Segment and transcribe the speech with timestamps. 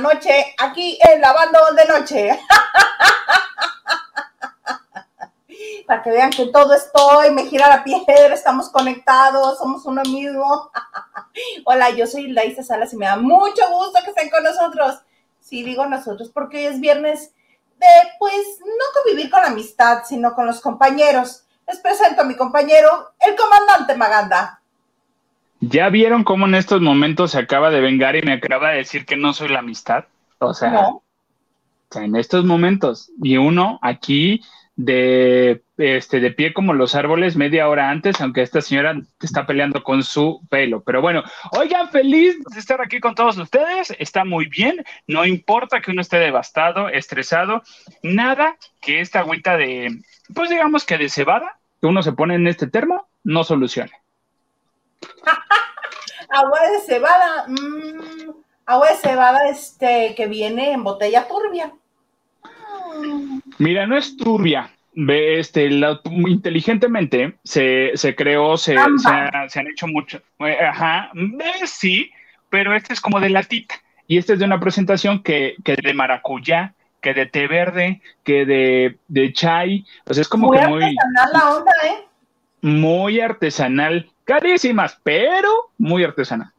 [0.00, 2.40] noche, aquí en Lavando de Noche.
[5.86, 10.70] Para que vean que todo estoy, me gira la piedra, estamos conectados, somos uno mismo.
[11.66, 15.00] Hola, yo soy Laisa Salas y me da mucho gusto que estén con nosotros.
[15.40, 17.32] Sí, digo nosotros, porque hoy es viernes
[17.78, 17.86] de,
[18.18, 21.44] pues, no convivir con la amistad, sino con los compañeros.
[21.66, 24.62] Les presento a mi compañero, el comandante Maganda.
[25.68, 29.06] ¿Ya vieron cómo en estos momentos se acaba de vengar y me acaba de decir
[29.06, 30.04] que no soy la amistad?
[30.38, 30.90] O sea,
[31.94, 33.10] en estos momentos.
[33.22, 34.42] Y uno aquí
[34.76, 39.82] de, este, de pie como los árboles media hora antes, aunque esta señora está peleando
[39.82, 40.82] con su pelo.
[40.82, 43.94] Pero bueno, oigan, feliz de estar aquí con todos ustedes.
[43.98, 44.84] Está muy bien.
[45.06, 47.62] No importa que uno esté devastado, estresado.
[48.02, 49.98] Nada que esta agüita de,
[50.34, 54.03] pues digamos que de cebada, que uno se pone en este termo, no solucione.
[56.28, 58.30] Agua de cebada, mm,
[58.66, 61.72] agua de cebada este, que viene en botella turbia.
[63.58, 64.70] Mira, no es turbia.
[64.96, 65.68] Este,
[66.06, 68.76] inteligentemente se, creó, se,
[69.48, 70.22] se, han hecho mucho.
[70.38, 71.10] Eh, ajá,
[71.66, 72.12] sí,
[72.48, 73.74] pero este es como de latita.
[74.06, 78.46] Y este es de una presentación que, que de maracuyá, que de té verde, que
[78.46, 79.84] de, de chai.
[80.06, 80.84] Es como que muy.
[80.84, 82.04] Artesanal la onda, ¿eh?
[82.60, 84.10] Muy artesanal.
[84.24, 86.50] Carísimas, pero muy artesanal.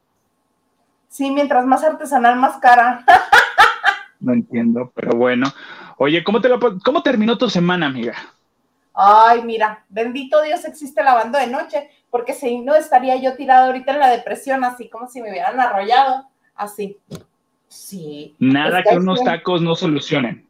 [1.10, 3.04] Sí, mientras más artesanal, más cara.
[4.20, 5.48] no entiendo, pero bueno.
[5.98, 8.16] Oye, ¿cómo, te lo, ¿cómo terminó tu semana, amiga?
[8.94, 13.94] Ay, mira, bendito Dios existe lavando de noche, porque si no estaría yo tirado ahorita
[13.94, 16.98] en la depresión, así como si me hubieran arrollado, así.
[17.68, 18.36] Sí.
[18.40, 20.48] Nada que unos tacos no solucionen.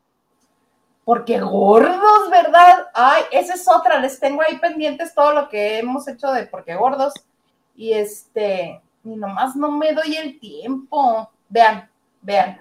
[1.05, 2.87] Porque gordos, ¿verdad?
[2.93, 6.75] Ay, esa es otra, les tengo ahí pendientes todo lo que hemos hecho de porque
[6.75, 7.13] gordos.
[7.75, 11.29] Y este, y nomás no me doy el tiempo.
[11.47, 11.87] Vean,
[12.21, 12.59] vean.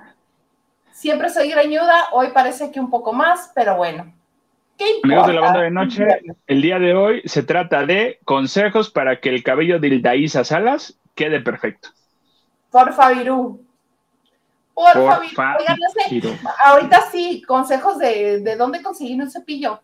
[0.93, 4.15] Siempre soy greñuda, hoy parece que un poco más, pero bueno.
[4.77, 6.05] ¿Qué Amigos de la banda de noche,
[6.47, 10.99] el día de hoy se trata de consejos para que el cabello de Ildaísa Salas
[11.15, 11.91] quede perfecto.
[14.75, 15.63] Por favor, favor.
[16.65, 19.81] ahorita sí, consejos de, de dónde conseguir un cepillo.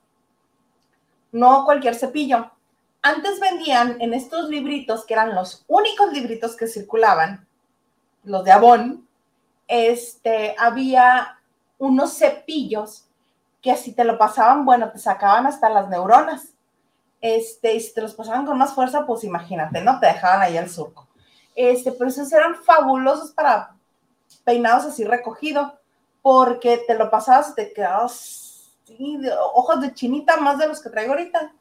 [1.32, 2.50] No cualquier cepillo.
[3.02, 7.46] Antes vendían en estos libritos, que eran los únicos libritos que circulaban,
[8.24, 9.08] los de Avon,
[9.68, 11.38] este, había
[11.78, 13.06] unos cepillos
[13.62, 16.52] que si te lo pasaban, bueno, te sacaban hasta las neuronas.
[17.20, 20.00] Este, y si te los pasaban con más fuerza, pues imagínate, ¿no?
[20.00, 21.06] Te dejaban ahí el surco.
[21.54, 23.76] Este, pero esos eran fabulosos para
[24.50, 25.78] peinados así recogido,
[26.22, 28.74] porque te lo pasabas y te quedabas
[29.54, 31.52] ojos de chinita más de los que traigo ahorita.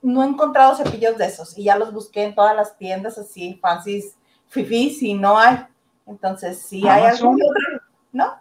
[0.00, 3.58] No he encontrado cepillos de esos y ya los busqué en todas las tiendas así,
[3.60, 4.02] fancy,
[4.46, 5.58] fifis y no hay.
[6.06, 8.36] Entonces, si hay algún otro, ¿no?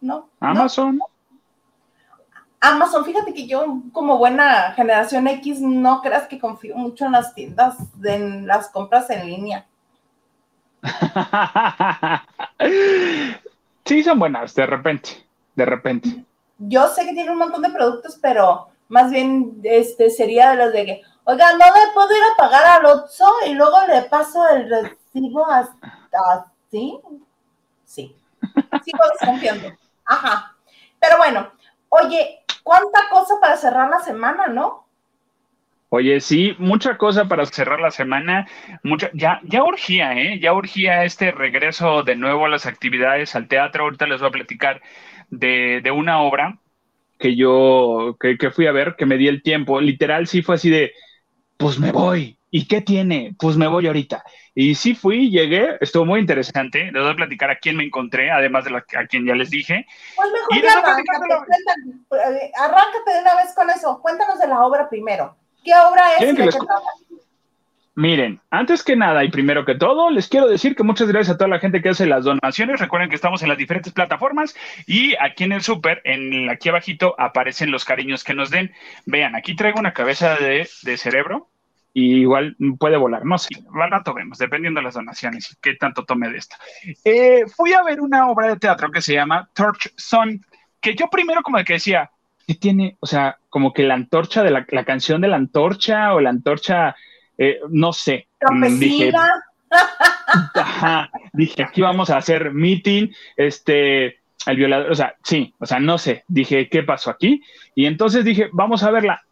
[0.00, 0.28] No.
[0.38, 1.00] Amazon.
[2.60, 7.34] Amazon, fíjate que yo como buena generación X no creas que confío mucho en las
[7.34, 9.66] tiendas, en las compras en línea.
[13.84, 16.24] sí, son buenas, de repente, de repente.
[16.58, 20.72] Yo sé que tiene un montón de productos, pero más bien este sería de los
[20.72, 24.48] de que, oiga, no me puedo ir a pagar al Otso y luego le paso
[24.48, 26.98] el recibo hasta ¿Sí?
[27.84, 28.16] Sí.
[28.84, 29.68] Sigo desconfiando.
[30.04, 30.54] Ajá.
[31.00, 31.50] Pero bueno,
[31.88, 34.85] oye, ¿cuánta cosa para cerrar la semana, no?
[35.88, 38.46] Oye, sí, mucha cosa para cerrar la semana.
[38.82, 40.40] Mucha, ya, ya urgía, ¿eh?
[40.40, 43.84] Ya urgía este regreso de nuevo a las actividades, al teatro.
[43.84, 44.82] Ahorita les voy a platicar
[45.30, 46.58] de, de una obra
[47.18, 49.80] que yo, que, que, fui a ver, que me di el tiempo.
[49.80, 50.92] Literal, sí fue así de,
[51.56, 52.38] pues me voy.
[52.50, 53.34] ¿Y qué tiene?
[53.38, 54.24] Pues me voy ahorita.
[54.54, 56.90] Y sí fui, llegué, estuvo muy interesante.
[56.90, 59.50] Les voy a platicar a quién me encontré, además de la, a quien ya les
[59.50, 59.86] dije.
[60.16, 61.34] Pues mejor ya arráncate,
[62.12, 64.00] eh, arráncate de una vez con eso.
[64.00, 65.36] Cuéntanos de la obra primero.
[65.66, 66.56] ¿Qué obra es?
[67.96, 71.38] Miren, antes que nada y primero que todo, les quiero decir que muchas gracias a
[71.38, 72.78] toda la gente que hace las donaciones.
[72.78, 74.54] Recuerden que estamos en las diferentes plataformas
[74.86, 78.72] y aquí en el súper, en aquí abajito, aparecen los cariños que nos den.
[79.06, 81.48] Vean, aquí traigo una cabeza de, de cerebro
[81.92, 83.24] y igual puede volar.
[83.24, 86.54] No sé, al rato vemos, dependiendo de las donaciones y qué tanto tome de esto.
[87.02, 90.44] Eh, fui a ver una obra de teatro que se llama Torch Sun,
[90.80, 92.10] que yo primero como que decía,
[92.46, 92.96] ¿qué tiene?
[93.00, 96.96] O sea, como que la antorcha de la, canción de la antorcha o la antorcha,
[97.38, 98.28] eh, no sé.
[98.50, 99.12] Mm, dije,
[101.32, 105.98] dije, aquí vamos a hacer meeting, este, el violador, o sea, sí, o sea, no
[105.98, 107.42] sé, dije, ¿qué pasó aquí?
[107.74, 109.22] Y entonces dije, vamos a verla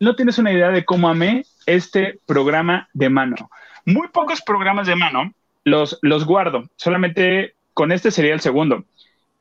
[0.00, 3.50] no tienes una idea de cómo amé este programa de mano.
[3.84, 5.32] Muy pocos programas de mano
[5.64, 6.64] los, los guardo.
[6.76, 8.84] Solamente con este sería el segundo.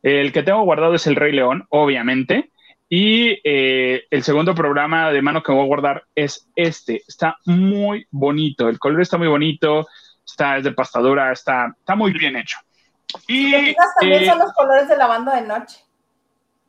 [0.01, 2.49] El que tengo guardado es El Rey León, obviamente.
[2.95, 7.01] Y eh, el segundo programa de mano que voy a guardar es este.
[7.07, 8.69] Está muy bonito.
[8.69, 9.87] El color está muy bonito.
[10.23, 11.31] Está es de pastadura.
[11.31, 12.59] Está, está muy bien hecho.
[13.27, 15.79] Y también son los colores de la banda de noche.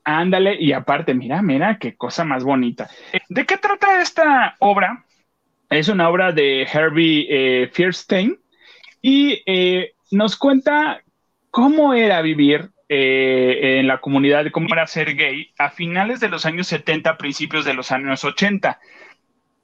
[0.02, 2.88] Ándale, y aparte, mira, mira, qué cosa más bonita.
[3.28, 5.04] ¿De qué trata esta obra?
[5.68, 8.40] Es una obra de Herbie eh, Fierstein
[9.02, 11.02] y eh, nos cuenta
[11.50, 16.46] cómo era vivir eh, en la comunidad, cómo era ser gay a finales de los
[16.46, 18.78] años 70, principios de los años 80,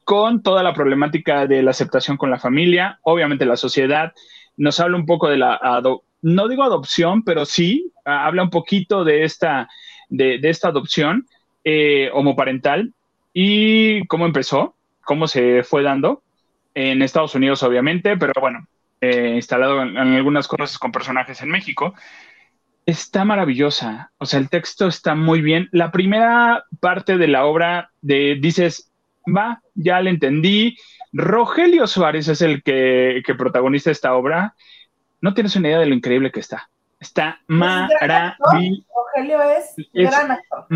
[0.04, 4.12] con toda la problemática de la aceptación con la familia, obviamente la sociedad.
[4.56, 5.80] Nos habla un poco de la,
[6.22, 9.68] no digo adopción, pero sí, habla un poquito de esta
[10.10, 11.26] de, esta adopción
[11.64, 12.92] eh, homoparental
[13.32, 14.74] y cómo empezó,
[15.04, 16.22] cómo se fue dando
[16.74, 18.66] en Estados Unidos, obviamente, pero bueno,
[19.00, 21.94] eh, instalado en, algunas cosas con personajes en México.
[22.90, 25.69] Está maravillosa, o sea, el texto está muy bien.
[25.70, 28.90] La primera parte de la obra de dices,
[29.25, 30.76] va, ya le entendí.
[31.12, 34.56] Rogelio Suárez es el que, que protagoniza esta obra.
[35.20, 36.69] No tienes una idea de lo increíble que está.
[36.98, 38.34] Está maravilloso.
[39.14, 40.66] Rogelio es, gran actor.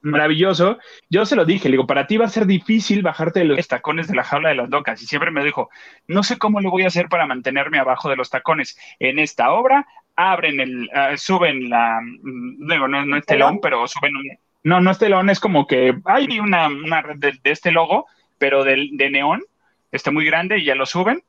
[0.00, 0.78] maravilloso.
[1.10, 3.68] Yo se lo dije, le digo, para ti va a ser difícil bajarte de los
[3.68, 5.02] tacones de la jaula de las locas.
[5.02, 5.68] Y siempre me dijo,
[6.06, 8.78] no sé cómo lo voy a hacer para mantenerme abajo de los tacones.
[8.98, 9.86] En esta obra
[10.16, 14.80] abren el, ah, suben la, mm, digo, no, no es telón, pero suben un, no,
[14.80, 18.06] no es telón, es como que hay una, una red de, este logo,
[18.38, 19.42] pero de, de neón,
[19.90, 21.22] está muy grande y ya lo suben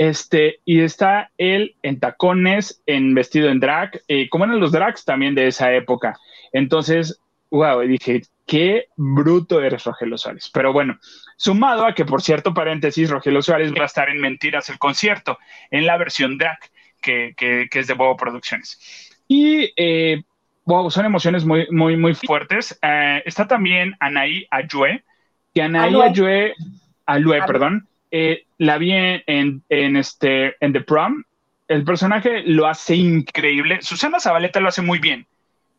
[0.00, 5.04] este, y está él en tacones, en vestido en drag, eh, como eran los drags
[5.04, 6.18] también de esa época.
[6.54, 10.50] Entonces, wow, dije, qué bruto eres Rogelio Suárez.
[10.54, 10.98] Pero bueno,
[11.36, 15.36] sumado a que, por cierto, paréntesis, Rogelio Suárez va a estar en Mentiras el concierto,
[15.70, 16.60] en la versión drag,
[17.00, 18.78] que, es de Bobo Producciones.
[19.28, 20.22] Y, eh,
[20.64, 22.78] wow, son emociones muy, muy, muy fuertes.
[22.82, 25.04] Eh, está también Anaí Ayue,
[25.54, 26.54] que Anaí Ayue,
[27.06, 31.24] Alue, perdón, eh, la vi en, este, en The Prom.
[31.68, 33.80] El personaje lo hace increíble.
[33.82, 35.26] Susana Zabaleta lo hace muy bien,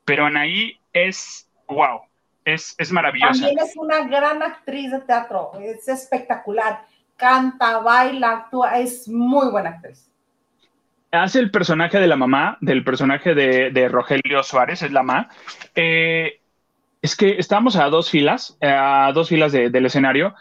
[0.06, 2.02] pero Anaí es wow,
[2.46, 3.46] es, es maravillosa.
[3.46, 6.86] También es una gran actriz de teatro, es espectacular.
[7.16, 10.11] Canta, baila, actúa, es muy buena actriz.
[11.12, 15.30] Hace el personaje de la mamá, del personaje de, Rogelio Suárez, es la mamá.
[15.76, 16.40] Eh,
[17.02, 20.36] es que estamos a dos filas, a dos filas del escenario.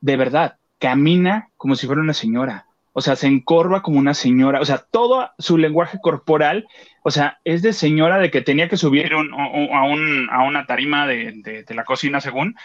[0.00, 4.60] De verdad, camina como si fuera una señora, o sea, se encorva como una señora,
[4.60, 6.66] o sea, todo su lenguaje corporal,
[7.02, 11.84] o sea, es de señora de que tenía que subir a, una tarima de, la
[11.84, 12.56] cocina, según,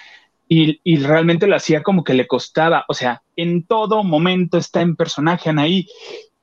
[0.48, 4.96] y, realmente lo hacía como que le costaba, o sea, en todo momento está en
[4.96, 5.88] personaje Anaí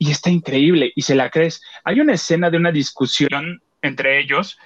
[0.02, 1.62] y está increíble y se la crees.
[1.84, 4.58] Hay una escena de una discusión entre ellos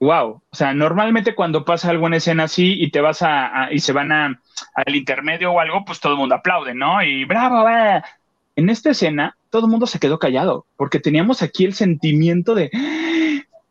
[0.00, 0.42] wow.
[0.50, 4.10] O sea, normalmente cuando pasa alguna escena así y te vas a, y se van
[4.10, 7.02] al intermedio o algo, pues todo el mundo aplaude, ¿no?
[7.02, 7.68] Y bravo.
[8.56, 12.70] En esta escena, todo el mundo se quedó callado porque teníamos aquí el sentimiento de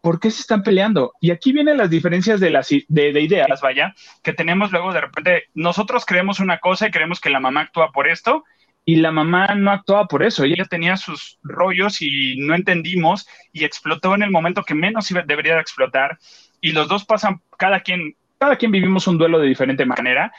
[0.01, 1.13] ¿por qué se están peleando?
[1.19, 3.93] Y aquí vienen las diferencias de, las, de, de, ideas, vaya,
[4.23, 7.91] que tenemos luego de repente, nosotros creemos una cosa y creemos que la mamá actúa
[7.91, 8.45] por esto,
[8.85, 13.63] y la mamá no actuaba por eso, ella tenía sus rollos y no entendimos y
[13.63, 16.17] explotó en el momento que menos debería de explotar
[16.61, 20.31] y los dos pasan, cada quien, cada quien vivimos un duelo de diferente manera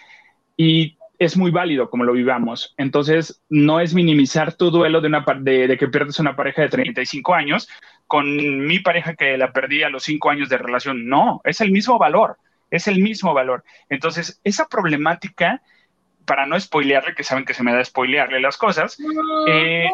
[0.57, 2.75] y es muy válido como lo vivamos.
[2.79, 6.71] Entonces, no es minimizar tu duelo de, una, de, de que pierdes una pareja de
[6.71, 7.69] 35 años
[8.07, 11.07] con mi pareja que la perdí a los 5 años de relación.
[11.09, 12.39] No, es el mismo valor,
[12.71, 13.65] es el mismo valor.
[13.91, 15.63] Entonces, esa problemática
[16.31, 18.97] para no spoilearle, que saben que se me da spoilearle las cosas,
[19.49, 19.91] eh,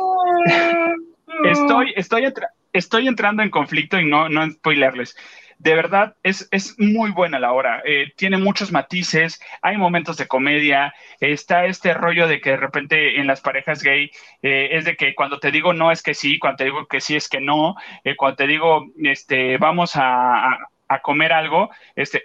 [1.46, 2.30] estoy, estoy,
[2.74, 5.16] estoy entrando en conflicto y no, no spoilearles.
[5.58, 7.80] De verdad, es, es muy buena la hora.
[7.86, 13.18] Eh, tiene muchos matices, hay momentos de comedia, está este rollo de que de repente
[13.18, 14.10] en las parejas gay
[14.42, 17.00] eh, es de que cuando te digo no es que sí, cuando te digo que
[17.00, 17.76] sí es que no,
[18.18, 22.24] cuando te digo este, vamos a, a comer algo, este,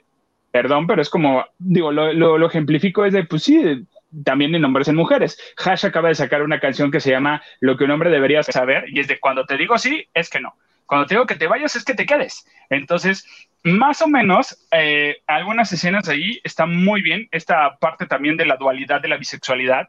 [0.52, 3.88] perdón, pero es como, digo, lo, lo, lo, ejemplifico es de, pues sí,
[4.24, 5.38] también en hombres en mujeres.
[5.58, 8.86] Hash acaba de sacar una canción que se llama Lo que un hombre debería saber
[8.88, 10.56] y es de cuando te digo sí, es que no.
[10.86, 12.46] Cuando te digo que te vayas, es que te quedes.
[12.70, 13.26] Entonces,
[13.64, 17.30] más o menos, eh, algunas escenas ahí están muy bien.
[17.32, 19.88] Esta parte también de la dualidad de la bisexualidad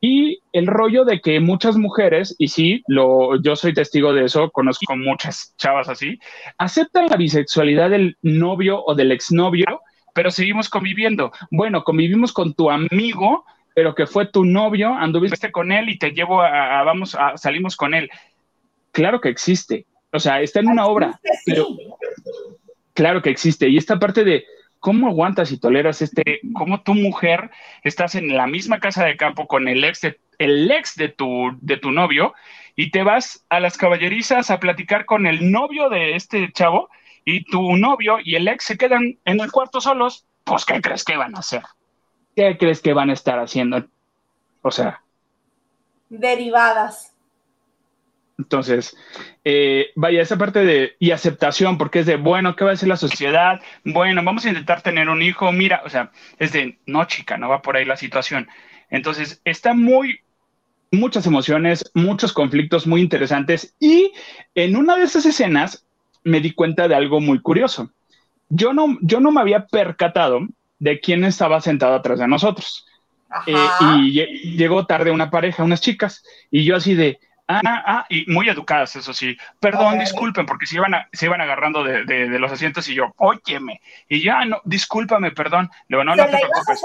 [0.00, 4.50] y el rollo de que muchas mujeres, y sí, lo, yo soy testigo de eso,
[4.50, 6.20] conozco muchas chavas así,
[6.58, 9.80] aceptan la bisexualidad del novio o del exnovio,
[10.14, 11.32] pero seguimos conviviendo.
[11.50, 13.44] Bueno, convivimos con tu amigo,
[13.76, 17.76] pero que fue tu novio, anduviste con él y te llevo a, vamos, a, salimos
[17.76, 18.08] con él.
[18.90, 19.84] Claro que existe.
[20.12, 21.68] O sea, está en una obra, pero
[22.94, 23.68] claro que existe.
[23.68, 24.46] Y esta parte de
[24.78, 27.50] cómo aguantas y toleras este, cómo tu mujer
[27.82, 31.50] estás en la misma casa de campo con el ex de, el ex de tu,
[31.60, 32.32] de tu novio
[32.76, 36.88] y te vas a las caballerizas a platicar con el novio de este chavo
[37.26, 41.04] y tu novio y el ex se quedan en el cuarto solos, pues ¿qué crees
[41.04, 41.62] que van a hacer?
[42.36, 43.86] ¿Qué crees que van a estar haciendo?
[44.60, 45.02] O sea.
[46.10, 47.14] Derivadas.
[48.38, 48.94] Entonces,
[49.42, 52.88] eh, vaya, esa parte de, y aceptación, porque es de, bueno, ¿qué va a decir
[52.88, 53.62] la sociedad?
[53.82, 57.48] Bueno, vamos a intentar tener un hijo, mira, o sea, es de, no, chica, no
[57.48, 58.46] va por ahí la situación.
[58.90, 60.20] Entonces, está muy,
[60.92, 64.12] muchas emociones, muchos conflictos muy interesantes, y
[64.54, 65.86] en una de esas escenas
[66.22, 67.90] me di cuenta de algo muy curioso.
[68.50, 70.40] Yo no, yo no me había percatado
[70.78, 72.86] de quién estaba sentado atrás de nosotros.
[73.46, 73.54] Eh,
[74.04, 77.18] y llegó tarde una pareja, unas chicas, y yo así de,
[77.48, 79.36] Ah, ah, y muy educadas, eso sí.
[79.60, 83.80] Perdón, disculpen, porque se iban, se iban agarrando de, de, los asientos y yo, óyeme.
[84.08, 85.70] Y ya, no, discúlpame, perdón.
[85.88, 86.82] Le no, no te preocupes.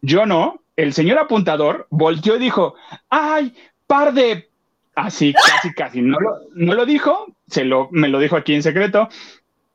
[0.00, 0.60] Yo no.
[0.76, 2.76] El señor apuntador volteó y dijo,
[3.10, 3.52] ay,
[3.88, 4.48] par de...
[4.94, 6.00] Así, casi, casi.
[6.00, 9.08] No lo, no lo dijo, se lo, me lo dijo aquí en secreto.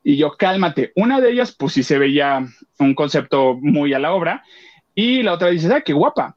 [0.04, 0.92] Y yo, cálmate.
[0.94, 2.46] Una de ellas, pues sí se veía
[2.78, 4.44] un concepto muy a la obra.
[4.94, 6.36] Y la otra dice, ay, qué guapa.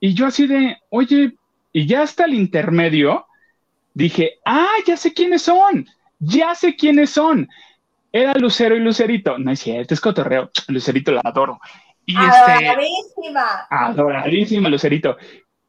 [0.00, 1.34] Y yo así de, oye,
[1.72, 3.26] y ya hasta el intermedio
[3.94, 5.86] dije, ah, ya sé quiénes son,
[6.18, 7.48] ya sé quiénes son.
[8.10, 9.38] Era Lucero y Lucerito.
[9.38, 10.50] No es cierto, es cotorreo.
[10.68, 11.60] Lucerito la adoro.
[12.04, 13.66] Y este, adoradísima.
[13.70, 15.16] adoradísima, Lucerito.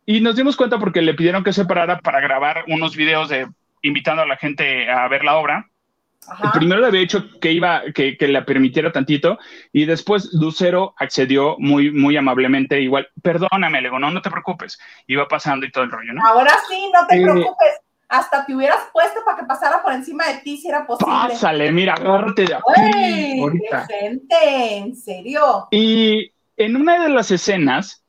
[0.05, 3.47] Y nos dimos cuenta porque le pidieron que se parara para grabar unos videos de
[3.81, 5.69] invitando a la gente a ver la obra.
[6.53, 9.38] Primero le había dicho que iba, que, que la permitiera tantito,
[9.72, 14.80] y después Lucero accedió muy, muy amablemente, igual, perdóname, le digo, no, no te preocupes,
[15.08, 16.25] iba pasando y todo el rollo, ¿no?
[16.25, 20.39] Ahora sí, no te preocupes, hasta te hubieras puesto para que pasara por encima de
[20.39, 21.13] ti si era posible.
[21.13, 23.42] Pásale, mira, agárrate de aquí.
[23.42, 23.88] ahorita.
[23.88, 25.68] Gente, en serio.
[25.72, 28.03] Y en una de las escenas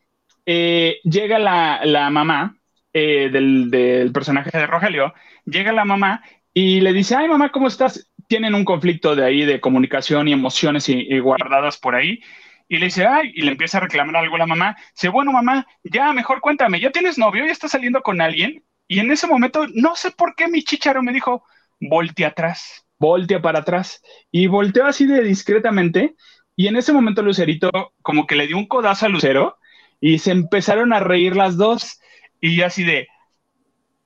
[0.44, 2.56] eh, llega la, la mamá
[2.92, 5.14] eh, del, del personaje de Rogelio,
[5.46, 6.22] llega la mamá
[6.54, 8.08] y le dice, ay mamá, ¿cómo estás?
[8.28, 12.20] Tienen un conflicto de ahí de comunicación y emociones y, guardadas por ahí.
[12.68, 14.76] Y le dice, ay, y le empieza a reclamar algo a la mamá.
[14.94, 17.44] Dice, bueno, mamá, ya mejor cuéntame, ¿ya tienes novio?
[17.44, 18.62] ¿Ya estás saliendo con alguien?
[18.86, 21.44] Y en ese momento, no sé por qué mi chicharo me dijo,
[21.80, 24.00] voltea atrás, voltea para atrás.
[24.30, 26.14] Y volteó así de discretamente.
[26.56, 27.70] Y en ese momento Lucerito
[28.02, 29.58] como que le dio un codazo a Lucero
[30.00, 32.00] y se empezaron a reír las dos.
[32.40, 33.08] Y así de,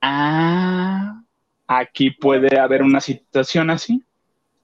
[0.01, 1.23] ah,
[1.69, 4.03] aquí puede haber una situación así,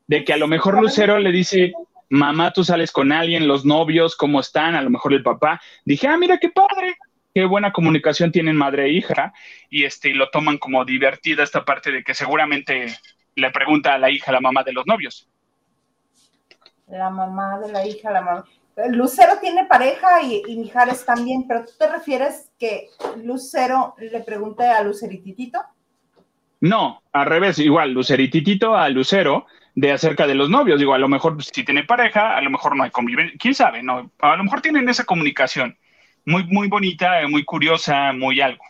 [0.06, 1.74] de que a lo mejor Lucero le dice,
[2.08, 4.74] mamá, tú sales con alguien, los novios, ¿cómo están?
[4.74, 5.60] A lo mejor el papá.
[5.84, 6.96] Dije, ah, mira qué padre,
[7.34, 9.32] qué buena comunicación tienen madre e hija,
[9.68, 12.86] y este, lo toman como divertida esta parte de que seguramente
[13.36, 15.28] le pregunta a la hija, la mamá de los novios.
[16.88, 18.44] La mamá de la hija, la mamá.
[18.88, 22.88] Lucero tiene pareja y, y Mijares también, pero tú te refieres que
[23.22, 25.60] Lucero le pregunte a Lucerititito?
[26.64, 29.44] No, al revés, igual, Lucerititito a Lucero
[29.74, 30.78] de acerca de los novios.
[30.78, 33.82] Digo, a lo mejor si tiene pareja, a lo mejor no hay convivencia, quién sabe,
[33.82, 35.76] no, a lo mejor tienen esa comunicación
[36.24, 38.64] muy, muy bonita, muy curiosa, muy algo.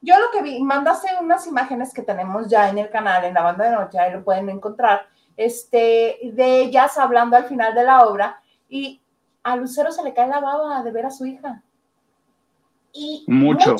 [0.00, 3.42] Yo lo que vi, mandaste unas imágenes que tenemos ya en el canal, en la
[3.42, 8.06] banda de noche, ahí lo pueden encontrar, este, de ellas hablando al final de la
[8.06, 8.98] obra, y
[9.42, 11.62] a Lucero se le cae la baba de ver a su hija.
[12.94, 13.76] Y mucho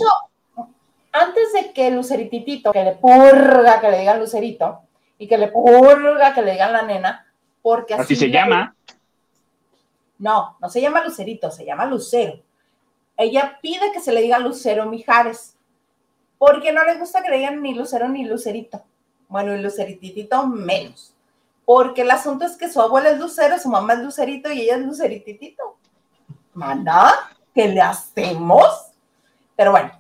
[1.21, 4.81] antes de que Lucerititito, que le purga que le digan Lucerito,
[5.19, 7.27] y que le purga que le digan la nena,
[7.63, 8.75] porque así, se llama.
[10.19, 12.41] No, no se llama Lucerito, se llama Lucero.
[13.17, 15.57] Ella pide que se le diga Lucero Mijares,
[16.39, 18.83] porque no le gusta que le digan ni Lucero ni Lucerito.
[19.29, 21.15] Bueno, y Lucerititito menos.
[21.65, 24.77] Porque el asunto es que su abuela es Lucero, su mamá es Lucerito y ella
[24.77, 25.77] es Lucerititito.
[26.55, 27.13] Mana,
[27.55, 28.93] ¿qué le hacemos?
[29.55, 29.91] Pero bueno,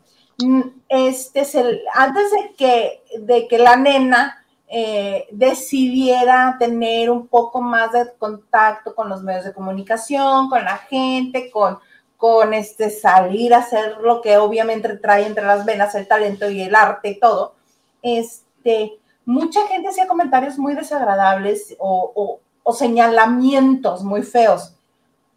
[0.88, 7.60] este es el, antes de que, de que la nena eh, decidiera tener un poco
[7.60, 11.78] más de contacto con los medios de comunicación, con la gente, con,
[12.16, 16.62] con este salir a hacer lo que obviamente trae entre las venas el talento y
[16.62, 17.54] el arte y todo,
[18.02, 22.40] este, mucha gente hacía comentarios muy desagradables o
[22.72, 24.77] señalamientos muy feos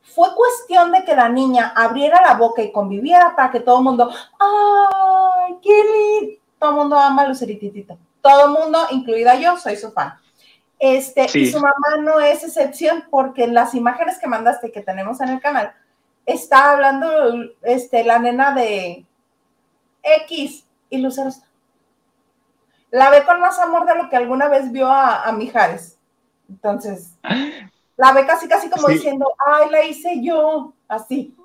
[0.03, 3.83] fue cuestión de que la niña abriera la boca y conviviera para que todo el
[3.83, 6.41] mundo, ¡ay, qué lindo!
[6.59, 7.97] Todo el mundo ama a Lucerititito.
[8.21, 10.13] Todo el mundo, incluida yo, soy su fan.
[10.77, 15.21] Este, Y su mamá no es excepción porque en las imágenes que mandaste que tenemos
[15.21, 15.73] en el canal,
[16.25, 17.07] está hablando
[17.61, 19.05] este, la nena de
[20.01, 21.45] X y Lucero está.
[22.89, 25.97] la ve con más amor de lo que alguna vez vio a, Mijares.
[26.49, 27.13] Entonces,
[28.01, 31.35] la ve casi, casi como diciendo, ay, la hice yo, así.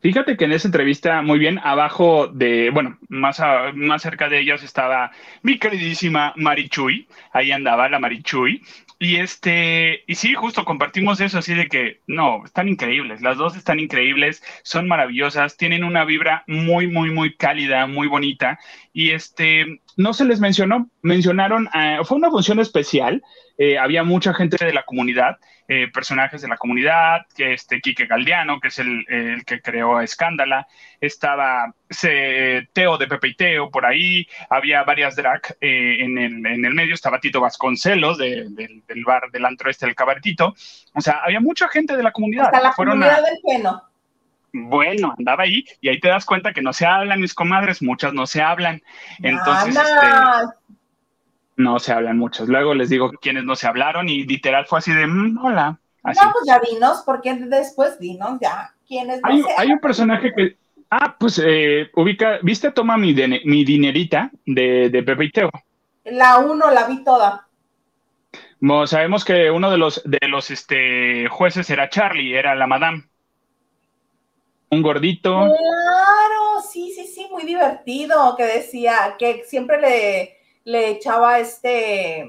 [0.00, 3.42] Fíjate que en esa entrevista, muy bien, abajo de, bueno, más,
[3.74, 5.10] más cerca de ellos estaba
[5.42, 8.62] mi queridísima Marichuy, ahí andaba la Marichuy,
[9.00, 13.56] y este, y sí, justo compartimos eso, así de que, no, están increíbles, las dos
[13.56, 18.60] están increíbles, son maravillosas, tienen una vibra muy, muy, muy cálida, muy bonita,
[18.92, 23.24] y este, no se les mencionó, mencionaron, eh, fue una función especial,
[23.58, 28.06] eh, había mucha gente de la comunidad, eh, personajes de la comunidad, que este Quique
[28.06, 29.04] Galdiano, que es el,
[29.44, 30.66] que creó Escándala,
[31.00, 31.74] estaba
[32.72, 36.94] Teo de Pepe y Teo por ahí, había varias drag en, el, en, el, medio,
[36.94, 40.54] estaba Tito Vasconcelos del bar del antro este, el cabaretito,
[40.94, 42.46] o sea, había mucha gente de la comunidad.
[42.46, 43.82] Hasta la comunidad del Geno.
[44.52, 48.14] Bueno, andaba ahí y ahí te das cuenta que no se hablan mis comadres, muchas
[48.14, 48.82] no se hablan.
[49.22, 50.06] Entonces, este,
[51.56, 52.48] no se hablan muchos.
[52.48, 55.78] Luego les digo quiénes no se hablaron y literal fue así de, mm, hola.
[56.04, 60.56] No, pues ya dinos, porque después dinos ya quiénes no hay, hay un personaje que,
[60.90, 62.70] ah, pues eh, ubica, ¿viste?
[62.70, 63.12] Toma mi,
[63.44, 65.50] mi dinerita de, de Pepe y Teo.
[66.04, 67.48] La uno la vi toda.
[68.86, 73.08] sabemos que uno de los, de los este, jueces era Charlie, era la madame
[74.70, 75.30] un gordito.
[75.30, 80.35] Claro, sí, sí, sí, muy divertido, que decía que siempre le,
[80.66, 82.28] le echaba este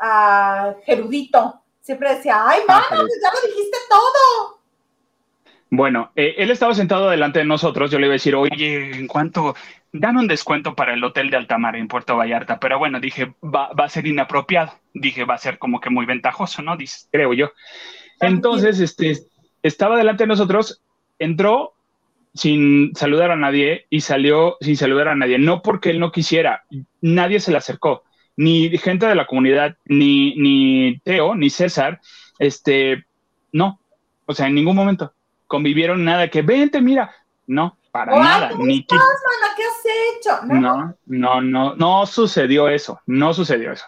[0.00, 1.62] a Gerudito.
[1.80, 4.60] Siempre decía, ay, mamá, pues ya lo dijiste todo.
[5.70, 9.06] Bueno, eh, él estaba sentado delante de nosotros, yo le iba a decir, oye, en
[9.06, 9.54] cuanto,
[9.92, 13.72] dan un descuento para el hotel de Altamar en Puerto Vallarta, pero bueno, dije, va,
[13.72, 16.76] va a ser inapropiado, dije, va a ser como que muy ventajoso, ¿no?
[16.76, 17.50] Dice, creo yo.
[18.18, 19.16] Entonces, este,
[19.62, 20.82] estaba delante de nosotros
[21.20, 21.74] entró
[22.34, 25.38] sin saludar a nadie y salió sin saludar a nadie.
[25.38, 26.64] No porque él no quisiera,
[27.00, 28.04] nadie se le acercó,
[28.36, 32.00] ni gente de la comunidad, ni, ni Teo, ni César,
[32.38, 33.04] este,
[33.52, 33.80] no,
[34.26, 35.12] o sea, en ningún momento
[35.46, 37.12] convivieron nada que, vente, mira,
[37.46, 38.52] no, para nada.
[38.56, 39.82] ni ¿Qué has
[40.16, 40.46] hecho?
[40.46, 40.94] ¿No?
[41.06, 43.84] no, no, no, sucedió eso, no sucedió eso.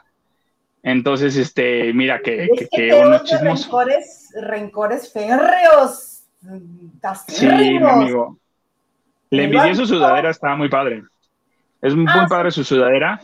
[0.82, 3.04] Entonces, este, mira que, que, que.
[3.40, 6.11] Rencores, rencores férreos
[7.28, 8.38] Sí, mi amigo.
[9.30, 11.04] Le envidié su sudadera, estaba muy padre.
[11.80, 13.20] Es muy ah, padre su sudadera,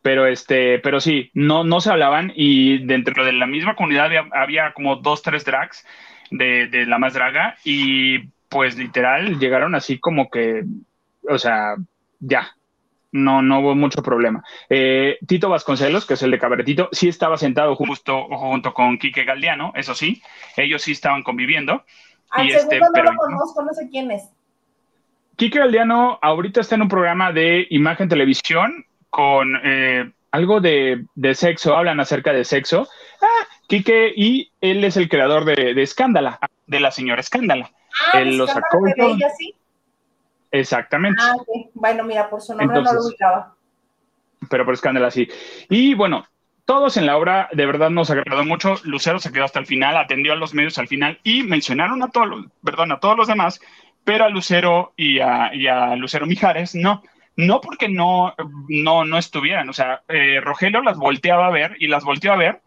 [0.00, 4.72] pero este, pero sí, no, no se hablaban y dentro de la misma comunidad había,
[4.72, 5.86] como dos, tres drags
[6.30, 10.64] de, de, la más draga y pues literal llegaron así como que,
[11.28, 11.76] o sea,
[12.18, 12.56] ya,
[13.12, 14.42] no, no hubo mucho problema.
[14.68, 19.24] Eh, Tito Vasconcelos, que es el de Cabaretito, sí estaba sentado justo junto con Quique
[19.24, 20.22] Galdiano, eso sí,
[20.56, 21.84] ellos sí estaban conviviendo.
[22.32, 24.28] Al este, no lo conozco, no sé quién es.
[25.36, 31.76] Kike Galdiano ahorita está en un programa de imagen televisión con eh, algo de, sexo,
[31.76, 32.88] hablan acerca de sexo.
[33.20, 37.70] Ah, Kike, y él es el creador de, de Escándala, de la señora Escándala.
[38.12, 38.78] Ah, él lo sacó.
[38.86, 39.54] ella, sí?
[40.50, 41.22] Exactamente.
[41.22, 41.36] Ah,
[41.74, 43.54] Bueno, mira, por su nombre no lo ubicaba.
[44.48, 45.28] Pero por Escándala sí.
[45.68, 46.24] Y bueno,
[46.64, 48.76] todos en la obra de verdad nos agradó mucho.
[48.84, 52.10] Lucero se quedó hasta el final, atendió a los medios al final y mencionaron a
[52.10, 53.60] todos, los, perdón, a todos los demás,
[54.04, 55.50] pero a Lucero y a,
[55.96, 57.02] Lucero Mijares no.
[57.34, 58.34] No porque no,
[58.68, 62.36] no, no estuvieran, o sea, eh, Rogelio las volteaba a ver y las volteó a
[62.36, 62.60] ver,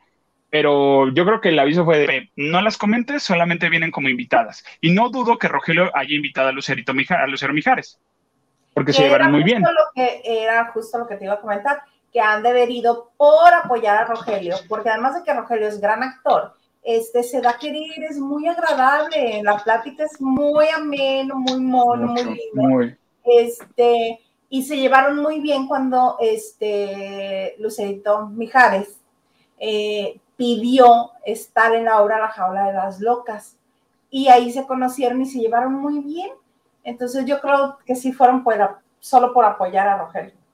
[0.50, 4.66] pero yo creo que el aviso fue de no las comentes, solamente vienen como invitadas.
[4.82, 8.00] Y no dudo que Rogelio haya invitado a, Lucerito a Lucero Mijares,
[8.74, 9.62] porque se llevaron muy bien.
[9.62, 11.84] Lo que, era justo lo que te iba a comentar
[12.16, 15.82] que han de haber ido por apoyar a Rogelio, porque además de que Rogelio es
[15.82, 21.36] gran actor, este se da a querer, es muy agradable, la plática es muy ameno,
[21.36, 22.96] muy mono, muy lindo.
[23.22, 28.96] Este, y se llevaron muy bien cuando este Lucerito Mijares
[29.60, 33.58] eh, pidió estar en la obra La Jaula de las Locas.
[34.10, 36.30] Y ahí se conocieron y se llevaron muy bien.
[36.86, 38.42] Entonces yo creo que sí fueron
[39.02, 40.45] solo por apoyar a Rogelio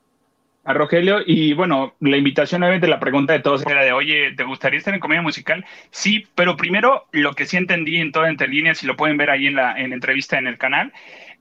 [0.63, 4.43] a Rogelio y bueno, la invitación obviamente la pregunta de todos era de, oye, ¿te
[4.43, 5.65] gustaría estar en comedia musical?
[5.89, 9.31] Sí, pero primero lo que sí entendí en toda entre líneas, si lo pueden ver
[9.31, 10.93] ahí en la, en entrevista en el canal,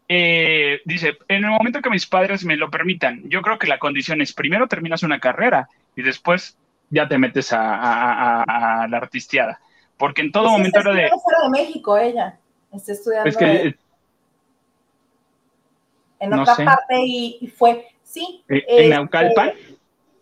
[0.08, 3.78] eh, dice, en el momento que mis padres me lo permitan, yo creo que la
[3.78, 6.56] condición es primero terminas una carrera y después
[6.88, 8.44] ya te metes a,
[8.88, 9.60] la artisteada.
[9.98, 11.02] Porque en todo pues momento era de...
[11.02, 12.38] de México ella,
[12.72, 13.28] está estudiando...
[13.28, 13.74] Es que,
[16.20, 18.44] en otra parte y fue Sí.
[18.48, 19.52] ¿En este, Naucalpan?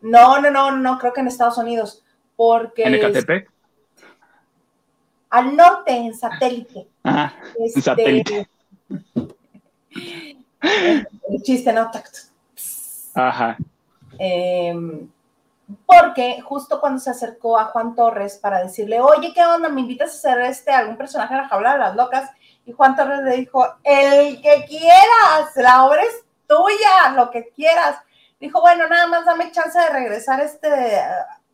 [0.02, 2.04] No, no, no, no, creo que en Estados Unidos.
[2.36, 2.82] Porque.
[2.82, 3.50] ¿En Ecatepec?
[5.30, 6.88] al norte, en satélite.
[7.02, 8.48] Ajá, en este, satélite.
[10.60, 11.90] El, chiste, ¿no?
[13.14, 13.56] Ajá.
[14.18, 15.08] Em,
[15.86, 19.68] porque justo cuando se acercó a Juan Torres para decirle, oye, ¿qué onda?
[19.68, 22.30] ¿Me invitas a hacer este, algún personaje de la jaula de las locas?
[22.66, 28.00] Y Juan Torres le dijo, el que quieras, la obra es tuya, lo que quieras.
[28.40, 30.68] Dijo, bueno, nada más dame chance de regresar este,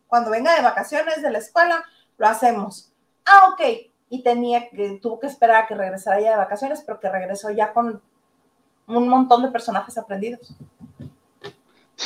[0.06, 1.84] cuando venga de vacaciones de la escuela,
[2.16, 2.92] lo hacemos.
[3.26, 3.60] Ah, ok.
[4.08, 7.50] Y tenía que, tuvo que esperar a que regresara ya de vacaciones, pero que regresó
[7.50, 8.00] ya con
[8.86, 10.54] un montón de personajes aprendidos.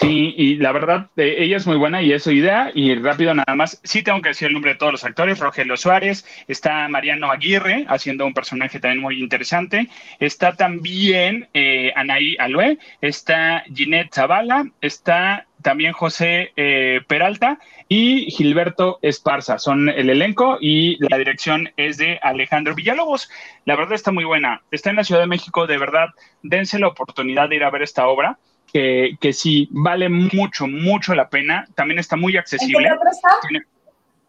[0.00, 2.70] Sí, y la verdad, eh, ella es muy buena y es su idea.
[2.72, 5.40] Y rápido nada más, sí tengo que decir el nombre de todos los actores.
[5.40, 9.88] Rogelio Suárez, está Mariano Aguirre haciendo un personaje también muy interesante.
[10.20, 17.58] Está también eh, Anaí Alue, está Ginette Zavala, está también José eh, Peralta
[17.88, 19.58] y Gilberto Esparza.
[19.58, 23.28] Son el elenco y la dirección es de Alejandro Villalobos.
[23.64, 24.62] La verdad está muy buena.
[24.70, 26.10] Está en la Ciudad de México, de verdad,
[26.44, 28.38] dense la oportunidad de ir a ver esta obra
[28.72, 31.66] que, que sí vale mucho, mucho la pena.
[31.74, 32.88] También está muy accesible.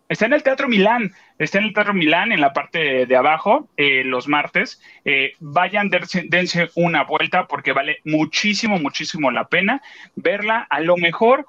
[0.08, 0.26] está?
[0.26, 4.04] en el Teatro Milán, está en el Teatro Milán, en la parte de, abajo, eh,
[4.04, 4.82] los martes.
[5.06, 9.82] Eh, vayan, dense, una vuelta porque vale muchísimo, muchísimo la pena
[10.16, 10.66] verla.
[10.70, 11.46] A lo mejor,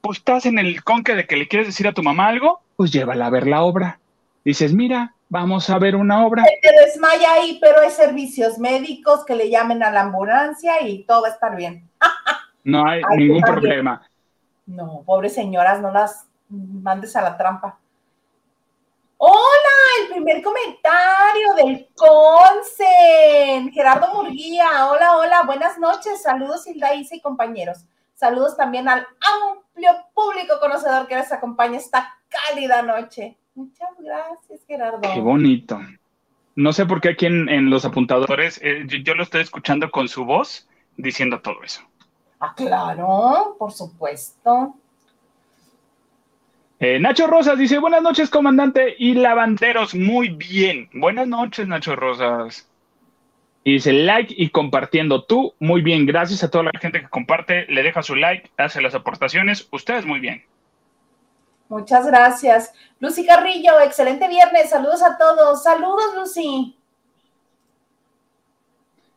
[0.00, 2.90] pues estás en el conque de que le quieres decir a tu mamá algo, pues
[2.90, 3.98] llévala a ver la obra.
[4.44, 6.44] Dices, mira, vamos a ver una obra.
[6.60, 11.22] te desmaya ahí, pero hay servicios médicos que le llamen a la ambulancia y todo
[11.22, 11.88] va a estar bien.
[12.64, 14.06] no hay ningún problema.
[14.66, 17.78] No, pobres señoras, no las mandes a la trampa.
[19.16, 24.88] Hola, el primer comentario del Consen, Gerardo Murguía.
[24.90, 26.20] Hola, hola, buenas noches.
[26.20, 27.86] Saludos, Hilda Isa y compañeros.
[28.12, 29.06] Saludos también al
[29.48, 33.38] amplio público conocedor que les acompaña esta cálida noche.
[33.54, 35.00] Muchas gracias, Gerardo.
[35.00, 35.80] Qué bonito.
[36.54, 40.24] No sé por qué aquí en, los apuntadores, eh, yo, lo estoy escuchando con su
[40.24, 41.82] voz diciendo todo eso.
[42.40, 44.74] Ah, claro, por supuesto.
[46.78, 49.94] Eh, Nacho Rosas dice, buenas noches, comandante y lavanderos.
[49.94, 50.90] Muy bien.
[50.92, 52.68] Buenas noches, Nacho Rosas.
[53.64, 55.54] Y dice like y compartiendo tú.
[55.60, 56.04] Muy bien.
[56.04, 59.68] Gracias a toda la gente que comparte, le deja su like, hace las aportaciones.
[59.70, 60.44] Ustedes muy bien.
[61.72, 62.74] Muchas gracias.
[63.00, 64.68] Lucy Carrillo, excelente viernes.
[64.68, 65.62] Saludos a todos.
[65.62, 66.76] Saludos, Lucy.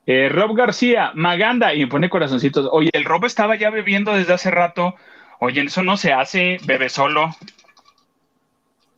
[0.06, 2.70] Eh, Rob García, Maganda, y me pone corazoncitos.
[2.72, 4.96] Oye, el Rob estaba ya bebiendo desde hace rato.
[5.42, 7.36] Oye, eso no se hace, bebe solo.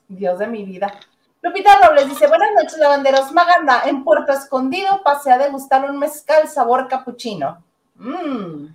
[0.07, 0.93] Dios de mi vida.
[1.41, 3.31] Lupita Robles dice, buenas noches, lavanderos.
[3.31, 7.63] Maganda, en Puerto Escondido pasé a degustar un mezcal sabor capuchino.
[7.95, 8.67] Mmm.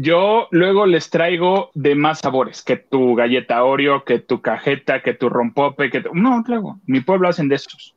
[0.00, 5.14] Yo luego les traigo de más sabores, que tu galleta Oreo, que tu cajeta, que
[5.14, 7.94] tu rompope, que No, luego, mi pueblo hacen de estos.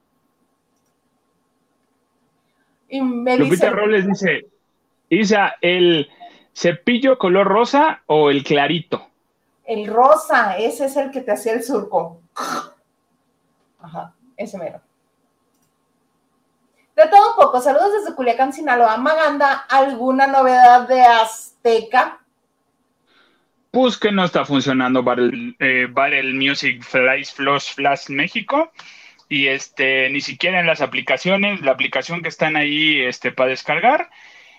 [2.90, 4.48] Y me Lupita Robles dice,
[5.10, 6.10] Isa, ¿el
[6.56, 9.08] cepillo color rosa o el clarito?
[9.64, 12.20] El rosa, ese es el que te hacía el surco.
[13.80, 14.82] Ajá, ese mero.
[16.96, 18.98] De todo un poco, saludos desde Culiacán, Sinaloa.
[18.98, 21.51] Maganda, ¿alguna novedad de as
[23.72, 28.72] pues que no está funcionando el, eh, el Music Flash Flash Flash México.
[29.30, 34.10] Y este ni siquiera en las aplicaciones, la aplicación que están ahí este, para descargar,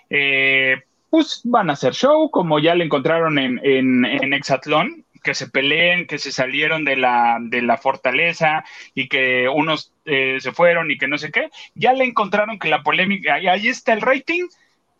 [0.09, 5.47] eh, pues van a hacer show, como ya le encontraron en, en, Exatlón, que se
[5.47, 10.89] peleen, que se salieron de la, de la fortaleza y que unos eh, se fueron
[10.89, 14.47] y que no sé qué, ya le encontraron que la polémica, ahí está el rating,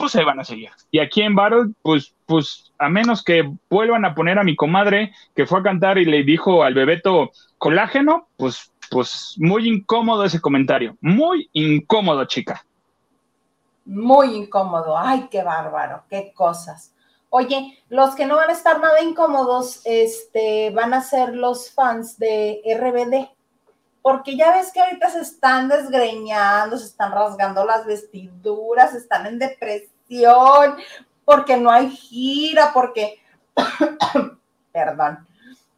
[0.04, 0.70] pues se van a seguir.
[0.92, 5.14] Y aquí en Battle, pues, pues, a menos que vuelvan a poner a mi comadre
[5.34, 10.42] que fue a cantar y le dijo al bebeto colágeno, pues, pues, muy incómodo ese
[10.42, 10.98] comentario.
[11.00, 12.66] Muy incómodo, chica.
[13.86, 14.98] Muy incómodo.
[14.98, 16.94] Ay, qué bárbaro, qué cosas.
[17.30, 22.20] Oye, los que no van a estar nada incómodos, este, van a ser los fans
[22.20, 23.30] de RBD
[24.04, 29.40] porque ya ves que ahorita se están desgreñando, se están rasgando las vestiduras, están en
[29.40, 29.93] depresión,
[31.26, 33.20] porque no hay gira, porque,
[34.72, 35.28] perdón,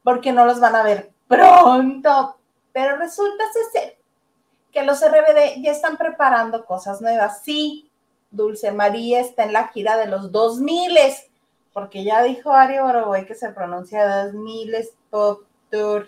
[0.03, 2.37] porque no los van a ver pronto.
[2.73, 3.97] Pero resulta ser
[4.71, 7.41] que los RBD ya están preparando cosas nuevas.
[7.43, 7.89] Sí,
[8.31, 10.97] Dulce María está en la gira de los 2000,
[11.71, 14.75] porque ya dijo Ari Boroboy que se pronuncia 2000
[15.09, 16.07] Pop Tour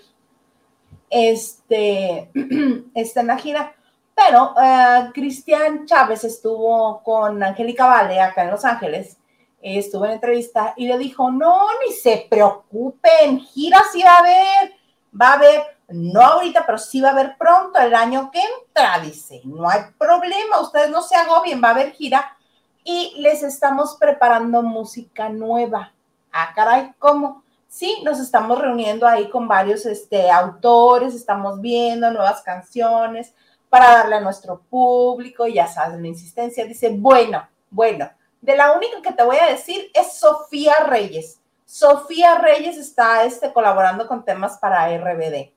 [1.10, 2.30] este,
[2.94, 3.76] está en la gira.
[4.18, 9.16] Pero uh, Cristian Chávez estuvo con Angélica Vale acá en Los Ángeles,
[9.62, 14.74] estuvo en entrevista y le dijo, no, ni se preocupen, gira sí va a haber,
[15.22, 19.00] va a haber, no ahorita, pero sí va a haber pronto, el año que entra,
[19.00, 22.36] dice, no hay problema, ustedes no se agobien, va a haber gira
[22.84, 25.94] y les estamos preparando música nueva.
[26.32, 27.44] Ah, caray, ¿cómo?
[27.68, 33.36] Sí, nos estamos reuniendo ahí con varios este, autores, estamos viendo nuevas canciones
[33.78, 36.66] para darle a nuestro público, ya sabes, la insistencia.
[36.66, 38.10] Dice, bueno, bueno,
[38.42, 41.40] de la única que te voy a decir es Sofía Reyes.
[41.66, 45.52] Sofía Reyes está este, colaborando con temas para RBD.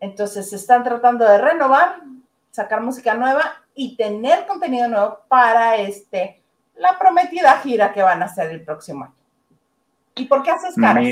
[0.00, 2.00] Entonces, se están tratando de renovar,
[2.50, 6.42] sacar música nueva y tener contenido nuevo para este,
[6.74, 9.14] la prometida gira que van a hacer el próximo año.
[10.16, 11.04] ¿Y por qué haces caras?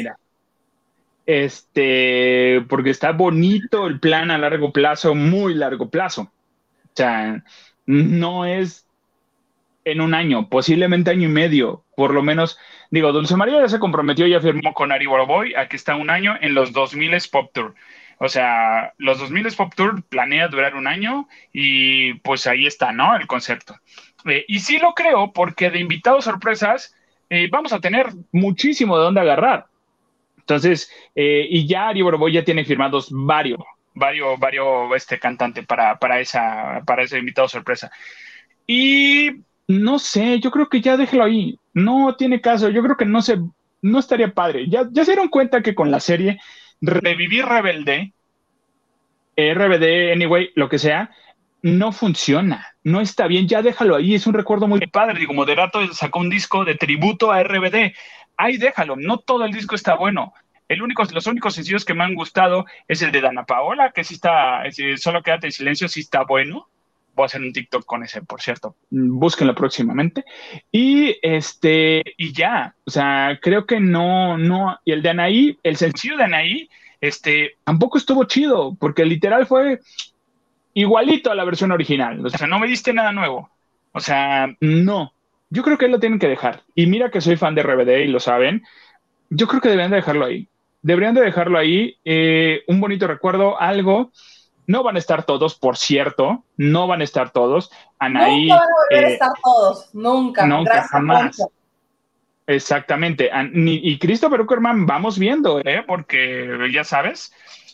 [1.31, 6.23] Este, porque está bonito el plan a largo plazo, muy largo plazo.
[6.23, 7.45] O sea,
[7.87, 8.88] no es
[9.85, 12.59] en un año, posiblemente año y medio, por lo menos.
[12.90, 16.35] Digo, Dulce María ya se comprometió, ya firmó con Ari Boroboy, aquí está un año
[16.40, 17.77] en los 2000 Pop Tour.
[18.19, 23.14] O sea, los 2000 Pop Tour planea durar un año y pues ahí está, ¿no?
[23.14, 23.77] El concepto.
[24.27, 26.93] Eh, y sí lo creo porque de invitados sorpresas
[27.31, 29.69] eh, vamos a tener muchísimo de dónde agarrar.
[30.50, 33.60] Entonces, eh, y ya Ari Boroboy ya tiene firmados varios,
[33.94, 37.90] varios, varios este, cantantes para, para, esa, para ese invitado sorpresa.
[38.66, 39.30] Y
[39.68, 41.56] no sé, yo creo que ya déjelo ahí.
[41.72, 42.68] No tiene caso.
[42.68, 43.38] Yo creo que no se,
[43.80, 44.68] no estaría padre.
[44.68, 46.40] Ya, ya se dieron cuenta que con la serie
[46.80, 48.12] revivir Rebelde,
[49.36, 51.10] eh, RBD, anyway, lo que sea,
[51.62, 55.20] no funciona, no está bien, ya déjalo ahí, es un recuerdo muy padre.
[55.20, 57.92] Digo, Moderato sacó un disco de tributo a RBD,
[58.36, 60.32] ahí déjalo, no todo el disco está bueno.
[60.70, 64.04] El único, los únicos sencillos que me han gustado es el de Dana Paola, que
[64.04, 64.62] sí está,
[64.98, 66.68] solo quédate en silencio, sí está bueno.
[67.16, 68.76] Voy a hacer un TikTok con ese, por cierto.
[68.88, 70.24] Búsquenlo próximamente.
[70.70, 75.76] Y este, y ya, o sea, creo que no, no, y el de Anaí, el
[75.76, 79.80] sencillo de Anaí, este, tampoco estuvo chido, porque literal fue
[80.72, 82.24] igualito a la versión original.
[82.24, 83.50] O sea, no me diste nada nuevo.
[83.90, 85.14] O sea, no.
[85.48, 86.62] Yo creo que lo tienen que dejar.
[86.76, 88.62] Y mira que soy fan de RBD y lo saben.
[89.30, 90.46] Yo creo que deberían de dejarlo ahí.
[90.83, 91.97] Deberían de dejarlo ahí.
[92.05, 94.12] Eh, un bonito recuerdo, algo.
[94.66, 96.45] No van a estar todos, por cierto.
[96.57, 97.71] No van a estar todos.
[97.99, 98.47] Anaí.
[98.47, 99.95] Nunca van a volver a eh, estar todos.
[99.95, 100.47] Nunca.
[100.47, 101.43] Nunca, jamás.
[102.47, 103.31] Exactamente.
[103.55, 105.85] Y Christopher Uckerman vamos viendo, ¿eh?
[105.87, 107.33] Porque ya sabes.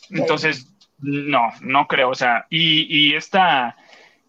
[0.09, 2.09] Entonces, no, no creo.
[2.09, 3.75] O sea, y, y esta.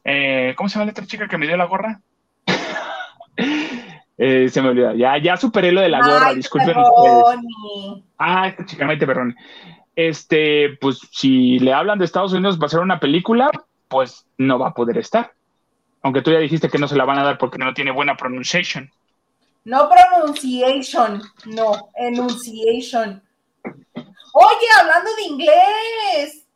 [0.05, 2.01] Eh, ¿Cómo se llama la otra chica que me dio la gorra?
[4.19, 4.95] Eh, se me olvidó.
[4.95, 6.75] Ya, ya superé lo de la gorra, disculpen
[8.19, 9.35] Ah, esta chica Maite Perroni.
[9.95, 13.51] Este, pues si le hablan de Estados Unidos va a ser una película,
[13.89, 15.33] pues no va a poder estar.
[16.03, 18.17] Aunque tú ya dijiste que no se la van a dar porque no tiene buena
[18.17, 18.91] pronunciación.
[19.65, 23.23] No pronunciation, no, enunciation.
[23.65, 26.47] Oye, hablando de inglés,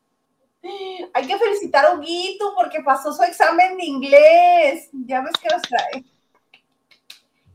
[1.12, 4.88] hay que felicitar a Huguito porque pasó su examen de inglés.
[4.92, 6.05] Ya ves que nos trae.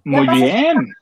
[0.07, 0.95] Muy bien.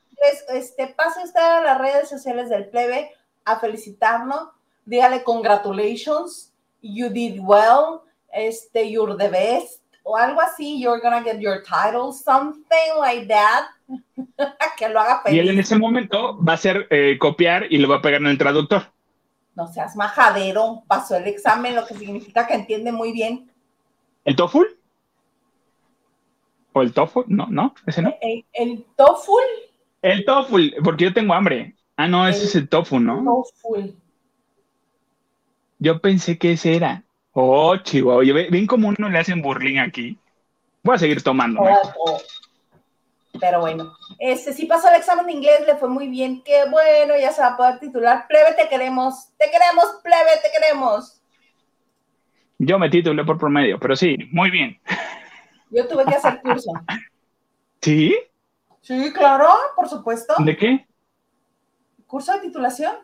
[0.48, 3.12] Este, pase usted a las redes sociales del plebe
[3.44, 4.48] a felicitarnos.
[4.84, 11.38] Dígale congratulations, you did well, este, you're the best, o algo así, you're gonna get
[11.40, 13.66] your title, something like that.
[14.76, 15.36] que lo haga feliz.
[15.36, 18.20] Y él en ese momento va a hacer eh, copiar y lo va a pegar
[18.20, 18.90] en el traductor.
[19.54, 23.50] No seas majadero, pasó el examen, lo que significa que entiende muy bien.
[24.24, 24.75] ¿El TOEFL?
[26.76, 27.20] ¿O el TOEFL?
[27.28, 28.14] No, no, ese no.
[28.20, 29.30] ¿El, el TOEFL?
[30.02, 31.74] El TOEFL, porque yo tengo hambre.
[31.96, 33.44] Ah, no, ese es el TOEFL, ¿no?
[33.62, 33.92] TOEFL.
[35.78, 37.02] Yo pensé que ese era.
[37.32, 38.22] Oh, chihuahua.
[38.50, 40.18] Ven cómo uno le hacen burling aquí.
[40.82, 41.62] Voy a seguir tomando.
[41.62, 42.20] Oh, oh.
[43.40, 46.42] Pero bueno, este sí pasó el examen de inglés, le fue muy bien.
[46.44, 48.26] Qué bueno, ya se va a poder titular.
[48.28, 49.28] Plebe, te queremos.
[49.38, 51.22] Te queremos, plebe, te queremos.
[52.58, 54.78] Yo me titulé por promedio, pero sí, muy bien.
[55.76, 56.72] Yo tuve que hacer curso.
[57.82, 58.16] ¿Sí?
[58.80, 60.34] Sí, claro, por supuesto.
[60.38, 60.86] ¿De qué?
[62.06, 62.94] Curso de titulación.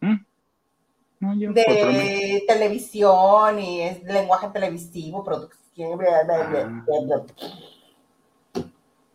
[0.00, 1.52] Mm.
[1.52, 5.98] de televisión y es lenguaje televisivo, producción.
[5.98, 7.26] Bla, bla, bla,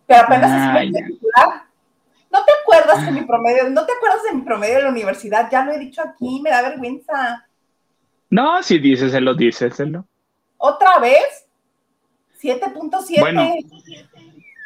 [0.05, 1.63] pero apenas es titular.
[2.31, 3.69] ¿No te acuerdas de mi promedio?
[3.69, 5.49] ¿No te acuerdas de mi promedio de la universidad?
[5.49, 7.47] Ya lo he dicho aquí, me da vergüenza.
[8.29, 10.05] No, si díceselo, díceselo.
[10.57, 11.44] ¿Otra vez?
[12.45, 13.19] 7.7.
[13.19, 13.53] Bueno,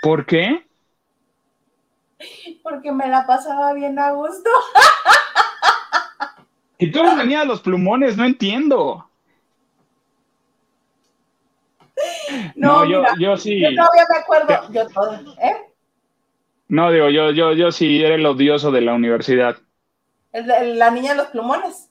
[0.01, 0.65] ¿por qué?
[2.61, 4.49] Porque me la pasaba bien a gusto.
[6.81, 9.09] Y tú venías los plumones, no entiendo.
[12.55, 13.59] No, yo, yo sí.
[13.59, 14.71] Yo todavía me acuerdo.
[14.71, 15.57] Yo todo, ¿eh?
[16.69, 19.57] No, digo, yo, yo, yo sí era el odioso de la universidad.
[20.31, 21.89] la niña de los plumones.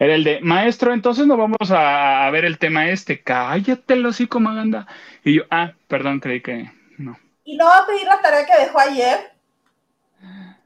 [0.00, 3.22] Era el de, maestro, entonces no vamos a, ver el tema este.
[3.22, 4.86] Cállate, lo como Maganda.
[5.22, 7.18] Y yo, ah, perdón, creí que no.
[7.44, 9.18] ¿Y no va a pedir la tarea que dejó ayer?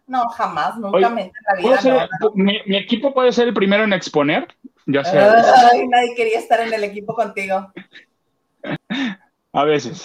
[0.07, 2.09] No, jamás, nunca me la vida.
[2.35, 4.47] Mi, equipo puede ser el primero en exponer,
[4.87, 7.73] ya Ay, nadie quería estar en el equipo contigo.
[9.53, 10.05] A veces.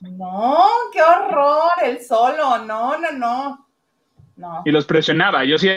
[0.00, 3.68] No, qué horror, el solo, no, no, no.
[4.36, 4.62] no.
[4.64, 5.68] Y los presionaba, yo sí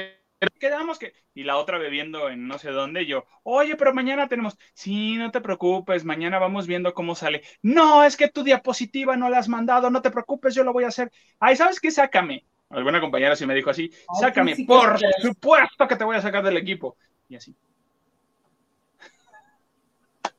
[0.51, 4.57] quedamos que y la otra bebiendo en no sé dónde yo, "Oye, pero mañana tenemos."
[4.73, 7.43] Sí, no te preocupes, mañana vamos viendo cómo sale.
[7.61, 10.83] "No, es que tu diapositiva no la has mandado, no te preocupes, yo lo voy
[10.83, 11.91] a hacer." "Ay, ¿sabes qué?
[11.91, 16.43] Sácame." Alguna compañera sí me dijo así, "Sácame, por supuesto que te voy a sacar
[16.43, 16.97] del equipo."
[17.29, 17.55] Y así.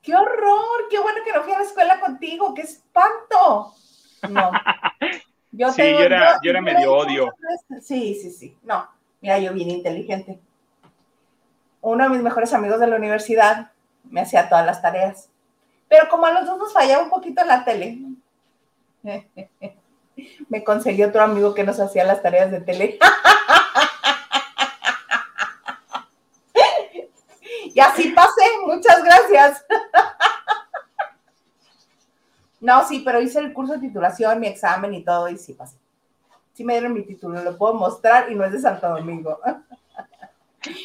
[0.02, 0.88] ¡Qué horror!
[0.90, 2.52] ¡Qué bueno que no fui a la escuela contigo!
[2.54, 3.72] ¡Qué espanto!
[4.28, 4.50] No.
[5.56, 7.32] Yo sí, yo era, yo era medio odio.
[7.80, 8.56] Sí, sí, sí.
[8.64, 8.88] No,
[9.24, 10.38] mira, yo bien inteligente.
[11.80, 13.70] Uno de mis mejores amigos de la universidad
[14.02, 15.30] me hacía todas las tareas.
[15.88, 18.00] Pero como a los dos nos fallaba un poquito la tele,
[20.50, 22.98] me conseguí otro amigo que nos hacía las tareas de tele.
[27.74, 29.64] y así pasé, muchas gracias.
[32.60, 35.76] No, sí, pero hice el curso de titulación, mi examen y todo, y sí pasé.
[36.54, 39.38] Sí me dieron mi título, lo puedo mostrar y no es de Santo Domingo.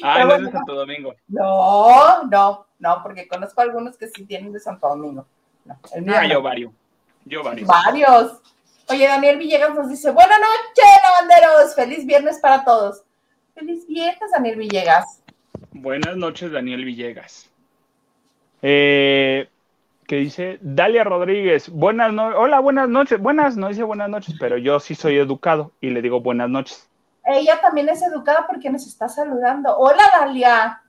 [0.03, 1.15] Ah, no es de Santo Domingo.
[1.29, 5.25] No, no, no, porque conozco algunos que sí tienen de Santo Domingo.
[5.63, 5.77] No,
[6.13, 6.73] ah, yo varios.
[7.23, 7.65] Yo varios.
[7.65, 8.41] Varios.
[8.89, 13.03] Oye, Daniel Villegas nos dice, buenas noches, lavanderos, feliz viernes para todos.
[13.53, 15.21] Feliz viernes, Daniel Villegas.
[15.71, 17.49] Buenas noches, Daniel Villegas.
[18.61, 19.47] Eh,
[20.09, 24.57] que dice Dalia Rodríguez, buenas noches, hola, buenas noches, buenas, no dice buenas noches, pero
[24.57, 26.89] yo sí soy educado y le digo buenas noches.
[27.23, 29.77] Ella también es educada porque nos está saludando.
[29.77, 30.81] Hola, Dalia.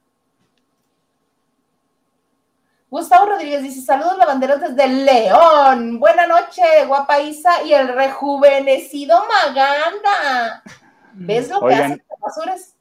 [2.88, 6.00] Gustavo Rodríguez dice, saludos lavanderos desde León.
[6.00, 10.62] Buena noche, guapa Isa y el rejuvenecido Maganda.
[11.12, 12.74] ¿Ves lo que hacen rasuras?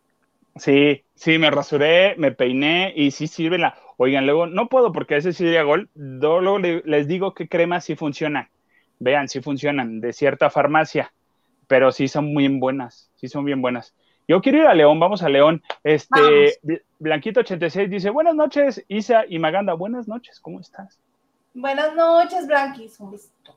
[0.56, 3.76] Sí, sí, me rasuré, me peiné y sí sirve la...
[4.02, 5.90] Oigan, luego no puedo porque ese sí sería gol.
[5.94, 8.48] Luego les digo que cremas sí funcionan.
[8.98, 11.12] Vean, sí funcionan de cierta farmacia,
[11.68, 13.12] pero sí son muy buenas.
[13.16, 13.94] Sí son bien buenas.
[14.26, 15.62] Yo quiero ir a León, vamos a León.
[15.84, 16.62] Este,
[17.02, 19.74] Blanquito86 dice, buenas noches, Isa y Maganda.
[19.74, 20.98] Buenas noches, ¿cómo estás?
[21.54, 23.54] Buenas noches, Blanquis, un besito.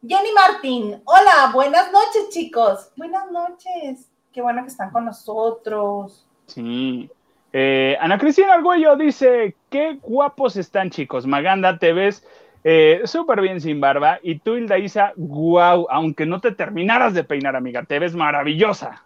[0.00, 2.92] Jenny Martín, hola, buenas noches, chicos.
[2.96, 4.10] Buenas noches.
[4.32, 6.26] Qué bueno que están con nosotros.
[6.46, 7.10] Sí.
[7.52, 11.26] Eh, Ana Cristina Argüello dice, qué guapos están chicos.
[11.26, 12.26] Maganda, te ves
[12.64, 14.18] eh, súper bien sin barba.
[14.22, 19.04] Y tú, Hilda Isa, guau, aunque no te terminaras de peinar, amiga, te ves maravillosa.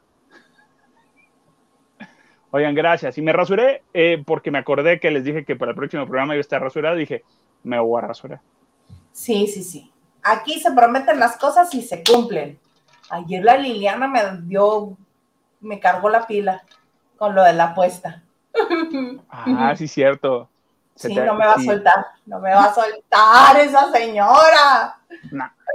[2.52, 3.18] Oigan, gracias.
[3.18, 6.34] Y me rasuré eh, porque me acordé que les dije que para el próximo programa
[6.34, 6.94] iba a estar rasurada.
[6.94, 7.24] Dije,
[7.64, 8.40] me voy a rasurar.
[9.12, 9.92] Sí, sí, sí.
[10.22, 12.58] Aquí se prometen las cosas y se cumplen.
[13.10, 14.96] Ayer la Liliana me dio,
[15.60, 16.62] me cargó la pila
[17.16, 18.22] con lo de la apuesta.
[19.28, 20.48] Ah, sí, cierto.
[20.94, 24.96] sí, no me va a soltar, no me va a soltar esa señora.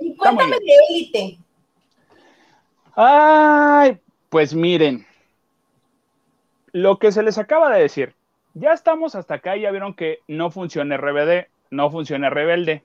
[0.02, 1.38] y cuéntame de élite.
[2.96, 5.06] Ay, pues miren,
[6.74, 8.16] lo que se les acaba de decir,
[8.54, 12.84] ya estamos hasta acá y ya vieron que no funciona RBD, no funciona Rebelde.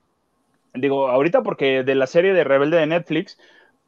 [0.73, 3.37] Digo, ahorita porque de la serie de Rebelde de Netflix,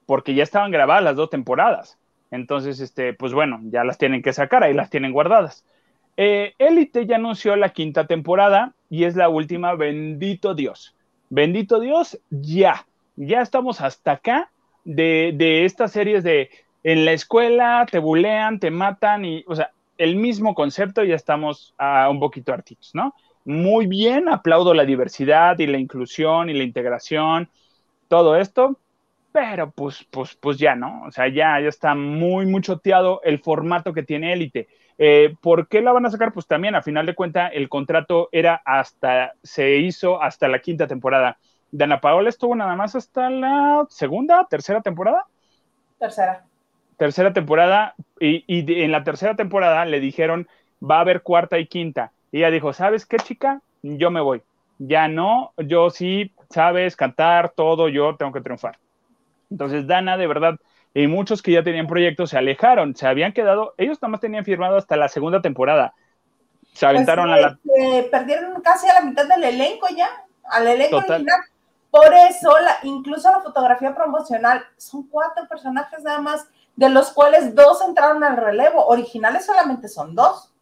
[0.05, 1.97] porque ya estaban grabadas las dos temporadas.
[2.31, 5.65] Entonces, este, pues bueno, ya las tienen que sacar, ahí las tienen guardadas.
[6.21, 6.53] Eh,
[7.07, 10.93] ya anunció la quinta temporada y es la última, bendito Dios.
[11.29, 12.85] Bendito Dios, ya.
[13.15, 14.51] Ya estamos hasta acá
[14.83, 16.49] de, estas series de
[16.83, 21.73] en la escuela te bulean, te matan y, o sea, el mismo concepto ya estamos
[21.77, 23.13] a un poquito hartitos, ¿no?
[23.45, 27.49] Muy bien, aplaudo la diversidad y la inclusión y la integración,
[28.09, 28.77] todo esto,
[29.31, 31.03] pero pues, pues, pues ya, ¿no?
[31.03, 34.67] O sea, ya, ya está muy, muy choteado el formato que tiene Élite.
[35.01, 36.33] Eh, ¿Por qué la van a sacar?
[36.33, 40.87] Pues también, a final de cuentas, el contrato era hasta, se hizo hasta la quinta
[40.87, 41.37] temporada.
[41.71, 45.23] Dana Paola estuvo nada más hasta la segunda, tercera temporada.
[45.97, 46.43] Tercera.
[46.97, 48.43] Tercera temporada, y,
[48.83, 50.49] en la tercera temporada le dijeron,
[50.83, 52.11] va a haber cuarta y quinta.
[52.33, 53.61] Y ella dijo, ¿sabes qué, chica?
[53.81, 54.41] Yo me voy.
[54.79, 58.77] Ya no, yo sí, sabes, cantar, todo, yo tengo que triunfar.
[59.49, 60.59] Entonces, Dana, de verdad,
[60.93, 64.45] y muchos que ya tenían proyectos se alejaron, se habían quedado, ellos nada más tenían
[64.45, 65.93] firmado hasta la segunda temporada.
[66.73, 67.59] Se pues aventaron a la...
[67.63, 70.09] Este, perdieron casi a la mitad del elenco ya,
[70.43, 71.41] al elenco original.
[71.91, 77.55] Por eso, la, incluso la fotografía promocional, son cuatro personajes nada más, de los cuales
[77.55, 78.85] dos entraron al relevo.
[78.85, 80.53] Originales solamente son dos.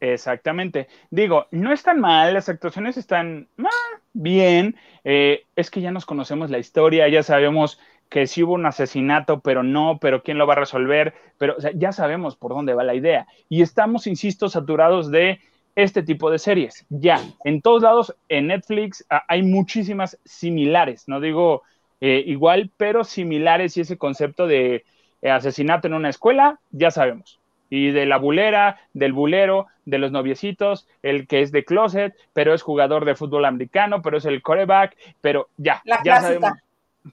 [0.00, 0.88] Exactamente.
[1.10, 4.76] Digo, no están mal, las actuaciones están ah, bien.
[5.02, 7.80] Eh, es que ya nos conocemos la historia, ya sabemos
[8.14, 11.90] que sí hubo un asesinato, pero no, pero quién lo va a resolver, pero ya
[11.90, 13.26] sabemos por dónde va la idea.
[13.48, 15.40] Y estamos, insisto, saturados de
[15.74, 16.86] este tipo de series.
[16.90, 21.62] Ya, en todos lados, en Netflix ah, hay muchísimas similares, no digo
[22.00, 24.84] eh, igual, pero similares y ese concepto de
[25.20, 27.40] eh, asesinato en una escuela, ya sabemos.
[27.68, 32.54] Y de la bulera, del bulero, de los noviecitos, el que es de closet, pero
[32.54, 36.52] es jugador de fútbol americano, pero es el coreback, pero ya, ya sabemos.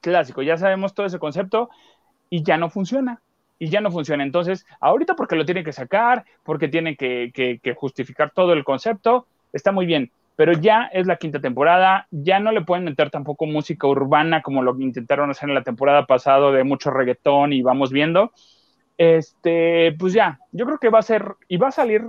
[0.00, 1.70] Clásico, ya sabemos todo ese concepto
[2.30, 3.20] y ya no funciona
[3.62, 4.24] y ya no funciona.
[4.24, 9.70] Entonces, ahorita porque lo tiene que sacar, porque tiene que, justificar todo el concepto, está
[9.70, 13.86] muy bien, pero ya es la quinta temporada, ya no le pueden meter tampoco música
[13.86, 18.32] urbana como lo intentaron hacer en la temporada pasada de mucho reggaetón y vamos viendo.
[18.98, 22.02] Este, pues ya, yo creo que va a ser y va a salir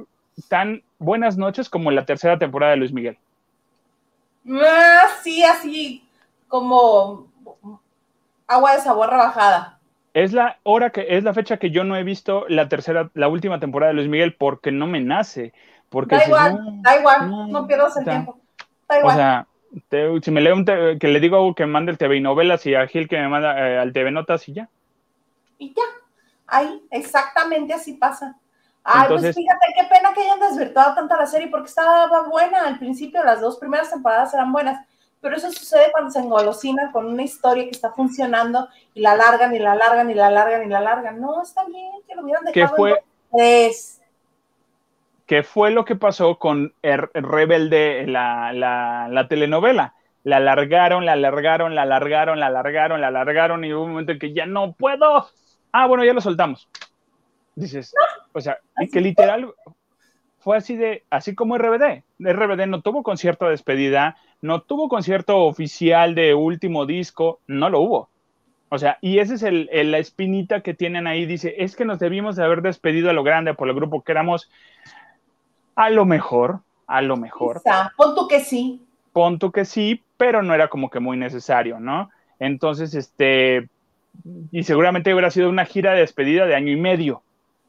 [0.49, 3.19] tan buenas noches como en la tercera temporada de Luis Miguel.
[4.49, 6.03] Ah, sí, así
[6.47, 7.27] como
[8.47, 9.79] agua de sabor rebajada.
[10.13, 13.27] Es la hora que es la fecha que yo no he visto la tercera, la
[13.27, 15.53] última temporada de Luis Miguel porque no me nace.
[15.89, 18.39] Porque da igual, da igual, no, pierdas el tiempo.
[18.87, 19.13] Da igual.
[19.13, 19.47] O sea,
[20.21, 23.07] si me leo un que le digo que mande el TV novelas y a Gil
[23.07, 24.69] que me manda eh, al TV Notas y ya.
[25.57, 25.83] Y ya,
[26.47, 28.35] ahí, exactamente así pasa.
[28.83, 32.77] Ay, pues fíjate, qué pena que hayan desvirtuado tanto la serie porque estaba buena al
[32.77, 34.85] principio, las dos primeras temporadas eran buenas
[35.23, 39.55] pero eso sucede cuando se engolosinan con una historia que está funcionando y la largan
[39.55, 41.21] y la largan y la largan y la largan.
[41.21, 42.97] No, está bien, que lo hubieran dejado ¿Qué
[43.31, 43.69] fue,
[45.25, 49.93] ¿Qué fue lo que pasó con el Rebelde, la, la, telenovela?
[50.25, 54.19] La alargaron, la alargaron, la alargaron, la alargaron, la alargaron y hubo un momento en
[54.19, 55.29] que ya no puedo.
[55.71, 56.67] Ah, bueno, ya lo soltamos.
[57.55, 57.95] Dices,
[58.33, 58.57] o sea,
[58.91, 59.53] que literal
[60.39, 62.03] fue así de, así como RBD.
[62.19, 67.79] RBD no tuvo concierto de despedida, no tuvo concierto oficial de último disco, no lo
[67.79, 68.09] hubo.
[68.67, 71.25] O sea, y esa es el, la espinita que tienen ahí.
[71.25, 74.11] Dice, es que nos debimos de haber despedido a lo grande por el grupo que
[74.11, 74.51] éramos.
[75.75, 77.61] A lo mejor, a lo mejor.
[77.95, 78.81] pon tú que sí.
[79.13, 82.09] Pon tú que sí, pero no era como que muy necesario, ¿no?
[82.37, 83.69] Entonces, este,
[84.51, 87.23] y seguramente hubiera sido una gira de despedida de año y medio.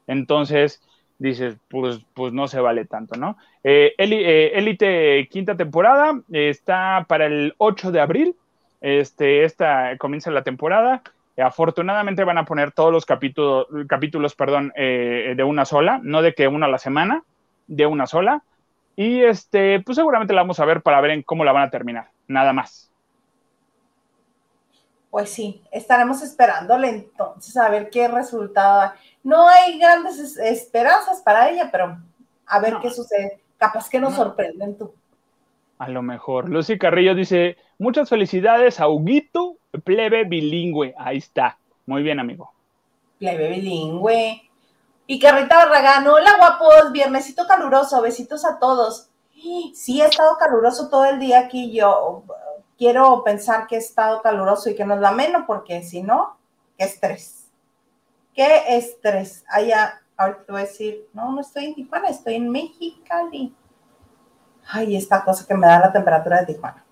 [0.08, 0.82] Entonces,
[1.24, 3.36] dices, pues, pues no se vale tanto, ¿no?
[3.62, 8.36] Eh, eh, quinta temporada está para el 8 de abril.
[8.80, 11.02] Este, esta comienza la temporada.
[11.36, 16.46] afortunadamente van a poner todos los capítulos perdón, eh, de una sola, no de que
[16.46, 17.24] uno a la semana,
[17.66, 18.42] de una sola.
[18.94, 21.70] Y este, pues seguramente la vamos a ver para ver en cómo la van a
[21.70, 22.90] terminar, nada más.
[25.10, 28.92] Pues sí, estaremos esperándole entonces a ver qué resultado
[29.24, 31.98] no hay grandes esperanzas para ella, pero
[32.46, 33.40] a ver qué sucede.
[33.56, 34.94] Capaz que nos sorprenden tú.
[35.78, 36.48] A lo mejor.
[36.48, 40.94] Lucy Carrillo dice, muchas felicidades a Huguito, plebe bilingüe.
[40.98, 41.58] Ahí está.
[41.86, 42.52] Muy bien, amigo.
[43.18, 44.42] Plebe bilingüe.
[45.06, 49.08] Y Carrita Barragán, hola guapos, viernesito caluroso, besitos a todos.
[49.74, 51.72] Sí, ha estado caluroso todo el día aquí.
[51.72, 52.24] Yo
[52.76, 56.36] quiero pensar que ha estado caluroso y que no es la menos, porque si no,
[56.78, 57.43] qué estrés.
[58.34, 59.44] Qué estrés.
[59.48, 63.54] Allá, ahorita te voy a decir, no, no estoy en Tijuana, estoy en Mexicali.
[64.66, 66.84] Ay, esta cosa que me da la temperatura de Tijuana.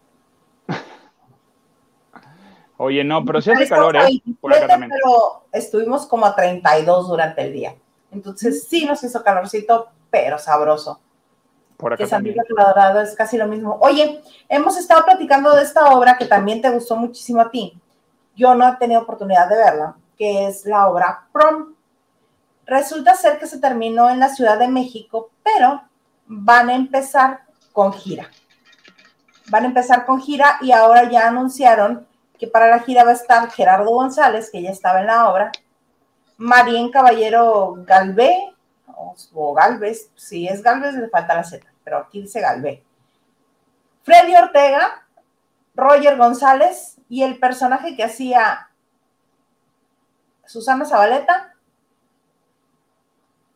[2.76, 4.22] Oye, no, pero sí hace calor, ¿eh?
[4.40, 4.90] Por acá también.
[4.90, 7.74] Pero estuvimos como a 32 durante el día.
[8.12, 11.00] Entonces sí nos hizo calorcito, pero sabroso.
[11.76, 12.36] Por acá que también.
[12.48, 13.78] Dorado es casi lo mismo.
[13.80, 17.76] Oye, hemos estado platicando de esta obra que también te gustó muchísimo a ti.
[18.36, 21.74] Yo no he tenido oportunidad de verla, que es la obra Prom.
[22.66, 25.82] Resulta ser que se terminó en la Ciudad de México, pero
[26.26, 27.42] van a empezar
[27.72, 28.30] con gira.
[29.48, 32.06] Van a empezar con gira y ahora ya anunciaron
[32.38, 35.52] que para la gira va a estar Gerardo González, que ya estaba en la obra,
[36.36, 38.52] Marín Caballero Galvé,
[39.34, 42.82] o, Galvez, si es Galvez le falta la Z, pero aquí dice Galvé.
[44.02, 45.06] Freddy Ortega,
[45.74, 48.68] Roger González y el personaje que hacía
[50.46, 51.54] Susana Zabaleta,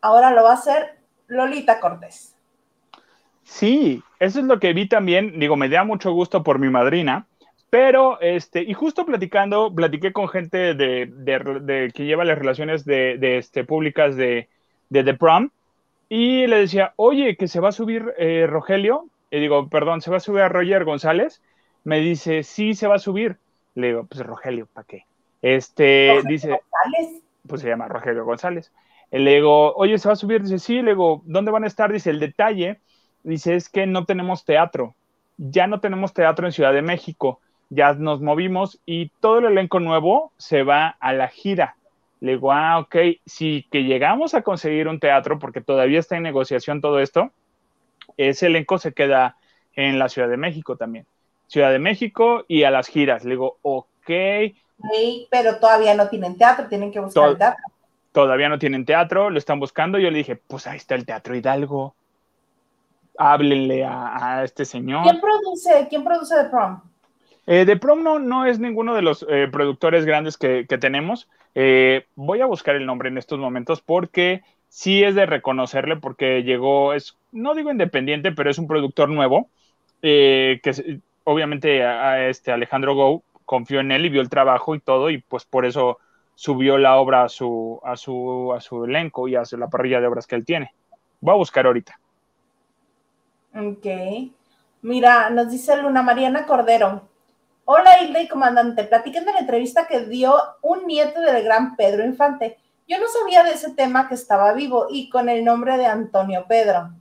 [0.01, 2.35] ahora lo va a hacer Lolita Cortés.
[3.43, 7.27] Sí, eso es lo que vi también, digo, me da mucho gusto por mi madrina,
[7.69, 13.63] pero, este, y justo platicando, platiqué con gente de, que lleva las relaciones de, este,
[13.63, 14.49] públicas de,
[14.89, 15.49] The Prom,
[16.09, 20.11] y le decía, oye, que se va a subir eh, Rogelio, y digo, perdón, se
[20.11, 21.41] va a subir a Roger González,
[21.83, 23.37] me dice, sí, se va a subir.
[23.75, 25.05] Le digo, pues Rogelio, ¿para qué?
[25.55, 26.59] Este, dice,
[27.47, 28.73] pues se llama Rogelio González.
[29.11, 30.41] Le digo, oye, ¿se va a subir?
[30.41, 31.89] Dice, sí, le digo, ¿dónde van a estar?
[31.89, 32.81] Dice, el detalle,
[33.23, 34.95] dice, es que no tenemos teatro.
[35.37, 37.39] Ya no tenemos teatro en Ciudad de México.
[37.69, 41.77] ya nos movimos y todo el elenco nuevo se va a la gira.
[42.19, 42.95] Le digo, ah, ok,
[43.25, 47.31] si que llegamos a conseguir un teatro, porque todavía está en negociación todo esto,
[48.17, 49.37] ese elenco se queda
[49.75, 51.05] en la Ciudad de México también.
[51.47, 53.23] Ciudad de México y a las giras.
[53.23, 54.11] Le digo, ok.
[54.91, 57.63] Sí, pero todavía no tienen teatro, tienen que buscar el teatro.
[58.11, 59.99] Todavía no tienen teatro, lo están buscando.
[59.99, 61.95] Yo le dije, pues ahí está el Teatro Hidalgo.
[63.17, 65.03] Háblenle a, este señor.
[65.03, 66.81] ¿Quién produce, ¿quién produce The Prom?
[67.45, 71.29] Eh, The Prom no, no es ninguno de los eh, productores grandes que, tenemos.
[71.55, 76.43] Eh, voy a buscar el nombre en estos momentos porque sí es de reconocerle porque
[76.43, 79.49] llegó, es, no digo independiente, pero es un productor nuevo,
[80.01, 84.79] eh, que obviamente a, este Alejandro Go confió en él y vio el trabajo y
[84.79, 85.99] todo, y pues por eso
[86.35, 90.07] subió la obra a su, a su, a su elenco y a la parrilla de
[90.07, 90.75] obras que él tiene.
[91.21, 91.97] Voy a buscar ahorita.
[93.55, 93.85] Ok.
[94.81, 97.07] Mira, nos dice Luna Mariana Cordero.
[97.65, 102.05] Hola Hilda y comandante, platiquen de la entrevista que dio un nieto del gran Pedro
[102.05, 102.57] Infante.
[102.87, 106.45] Yo no sabía de ese tema que estaba vivo y con el nombre de Antonio
[106.47, 106.91] Pedro.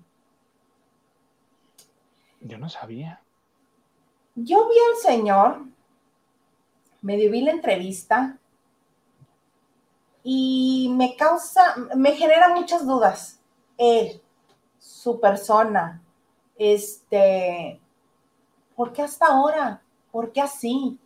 [2.40, 3.20] Yo no sabía.
[4.34, 5.60] Yo vi al señor,
[7.06, 8.36] medio vi la entrevista
[10.24, 13.38] y me causa, me genera muchas dudas.
[13.78, 14.20] Él,
[14.80, 16.02] su persona,
[16.58, 17.80] este,
[18.74, 19.80] ¿por qué hasta ahora?
[20.10, 20.98] ¿Por qué así?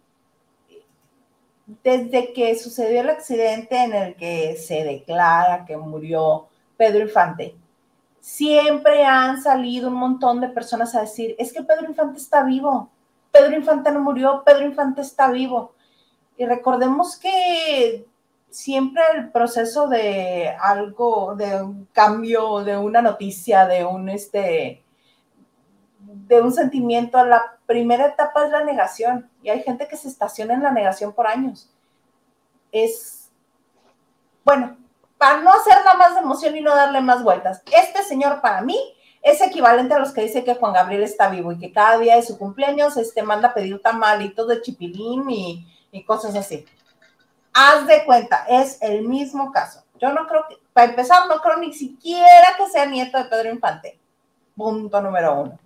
[1.85, 7.55] desde que sucedió el accidente en el que se declara que murió Pedro Infante,
[8.21, 12.91] siempre han salido un montón de personas a decir, es que Pedro Infante está vivo,
[13.31, 15.75] Pedro Infante no murió, Pedro Infante está vivo.
[16.41, 18.07] Y recordemos que
[18.49, 24.83] siempre el proceso de algo, de un cambio, de una noticia, de un este,
[25.99, 30.55] de un sentimiento, la primera etapa es la negación y hay gente que se estaciona
[30.55, 31.71] en la negación por años.
[32.73, 33.31] Es,
[34.43, 34.79] bueno,
[35.19, 38.79] para no hacerla más de emoción y no darle más vueltas, este señor para mí
[39.21, 42.17] es equivalente a los que dice que Juan Gabriel está vivo y que cada día
[42.17, 46.65] de su cumpleaños este, manda a pedir tamalitos de chipilín y, y cosas así.
[47.53, 49.83] Haz de cuenta, es el mismo caso.
[50.01, 53.51] Yo no creo que, para empezar, no creo ni siquiera que sea nieto de Pedro
[53.51, 53.99] Infante.
[54.57, 55.59] Punto número uno.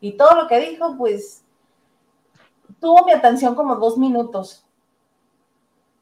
[0.00, 1.44] Y todo lo que dijo, pues,
[2.80, 4.64] tuvo mi atención como dos minutos.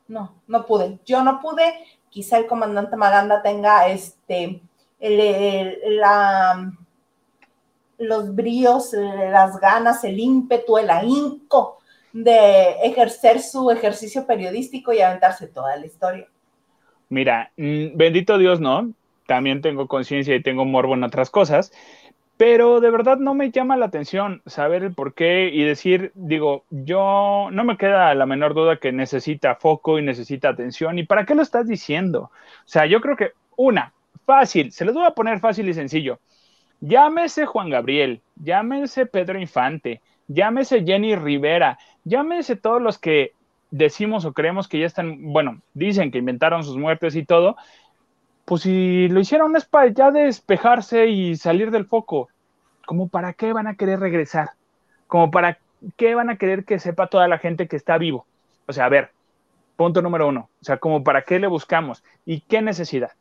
[0.07, 0.99] No, no pude.
[1.05, 1.75] Yo no pude.
[2.11, 4.63] Quizá el comandante Maganda tenga este,
[5.01, 6.73] la,
[7.99, 11.79] los bríos, las ganas, el ímpetu, el ahínco
[12.15, 16.29] de ejercer su ejercicio periodístico y aventarse toda la historia.
[17.09, 18.93] Mira, mm, bendito Dios, ¿no?
[19.27, 21.73] También tengo conciencia y tengo morbo en otras cosas,
[22.37, 26.65] pero de verdad no me llama la atención saber el por qué y decir, digo,
[26.71, 30.99] yo no me queda la menor duda que necesita foco y necesita atención.
[30.99, 32.31] ¿Y para qué lo estás diciendo?
[32.31, 33.93] O sea, yo creo que una,
[34.25, 36.21] fácil, se les voy a poner fácil y sencillo.
[36.81, 43.33] Llámese Juan Gabriel, llámese Pedro Infante, llámese Jenny Rivera, llámese todos los que
[43.71, 47.57] decimos o creemos que ya están, bueno, dicen que inventaron sus muertes y todo,
[48.45, 52.29] pues si lo hicieron es para ya despejarse y salir del foco,
[52.87, 54.51] ¿como para qué van a querer regresar?
[55.07, 55.59] ¿Como para
[55.97, 58.27] qué van a querer que sepa toda la gente que está vivo?
[58.67, 59.11] O sea, a ver,
[59.77, 62.05] punto número uno, o sea, ¿como para qué le buscamos?
[62.25, 63.13] ¿Y qué necesidad?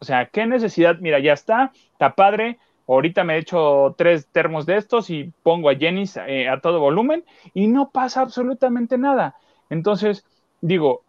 [0.00, 0.96] O sea, ¿qué necesidad?
[1.00, 5.70] Mira, ya está, está padre, ahorita me he hecho tres termos de estos y pongo
[5.70, 9.36] a Jenny eh, a todo volumen y no pasa absolutamente nada.
[9.70, 10.24] Entonces,
[10.60, 11.02] digo,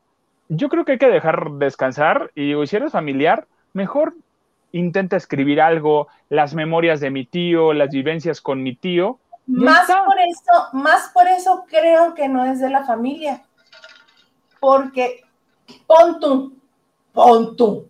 [0.49, 4.15] yo creo que hay que dejar descansar y digo, si eres familiar, mejor
[4.71, 9.19] intenta escribir algo, las memorias de mi tío, las vivencias con mi tío.
[9.47, 13.43] Más por eso, más por eso creo que no es de la familia.
[14.59, 15.21] Porque
[15.85, 16.53] pon tú,
[17.13, 17.87] pon tú.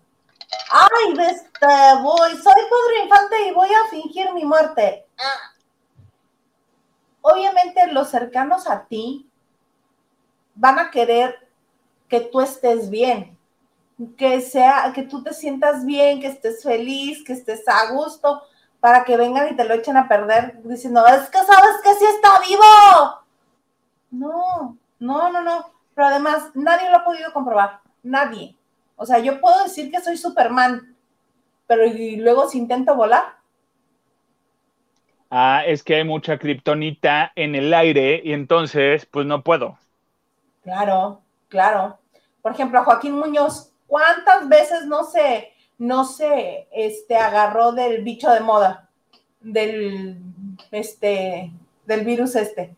[0.71, 5.05] Ay, este, voy, soy Pedro Infante y voy a fingir mi muerte.
[7.21, 9.29] Obviamente los cercanos a ti
[10.53, 11.49] van a querer
[12.07, 13.35] que tú estés bien
[14.17, 18.43] que sea, que tú te sientas bien, que estés feliz, que estés a gusto,
[18.79, 22.05] para que vengan y te lo echen a perder diciendo, es que sabes que sí
[22.05, 23.21] está vivo.
[24.11, 25.71] No, no, no, no.
[25.93, 27.79] Pero además, nadie lo ha podido comprobar.
[28.03, 28.55] Nadie.
[28.95, 30.95] O sea, yo puedo decir que soy Superman,
[31.67, 33.23] pero y luego si intento volar.
[35.29, 39.77] Ah, es que hay mucha kriptonita en el aire y entonces, pues no puedo.
[40.63, 41.99] Claro, claro.
[42.41, 48.31] Por ejemplo, a Joaquín Muñoz, ¿Cuántas veces no se, no se este, agarró del bicho
[48.31, 48.89] de moda,
[49.39, 50.17] del,
[50.71, 51.51] este,
[51.85, 52.75] del virus este?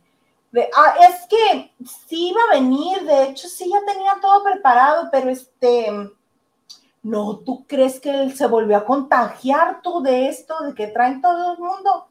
[0.75, 1.73] Ah, es que
[2.07, 5.91] sí iba a venir, de hecho sí ya tenía todo preparado, pero este,
[7.03, 11.21] no, ¿tú crees que él se volvió a contagiar tú de esto, de que traen
[11.21, 12.07] todo el mundo?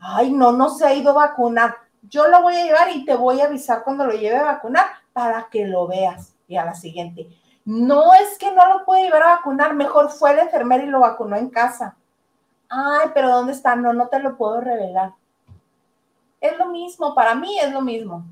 [0.00, 1.76] Ay, no, no se ha ido a vacunar.
[2.02, 4.86] Yo lo voy a llevar y te voy a avisar cuando lo lleve a vacunar
[5.12, 6.34] para que lo veas.
[6.46, 7.28] Y a la siguiente,
[7.64, 11.00] no es que no lo puede llevar a vacunar, mejor fue el enfermero y lo
[11.00, 11.96] vacunó en casa.
[12.68, 13.76] Ay, pero ¿dónde está?
[13.76, 15.12] No, no te lo puedo revelar.
[16.40, 18.24] Es lo mismo, para mí es lo mismo.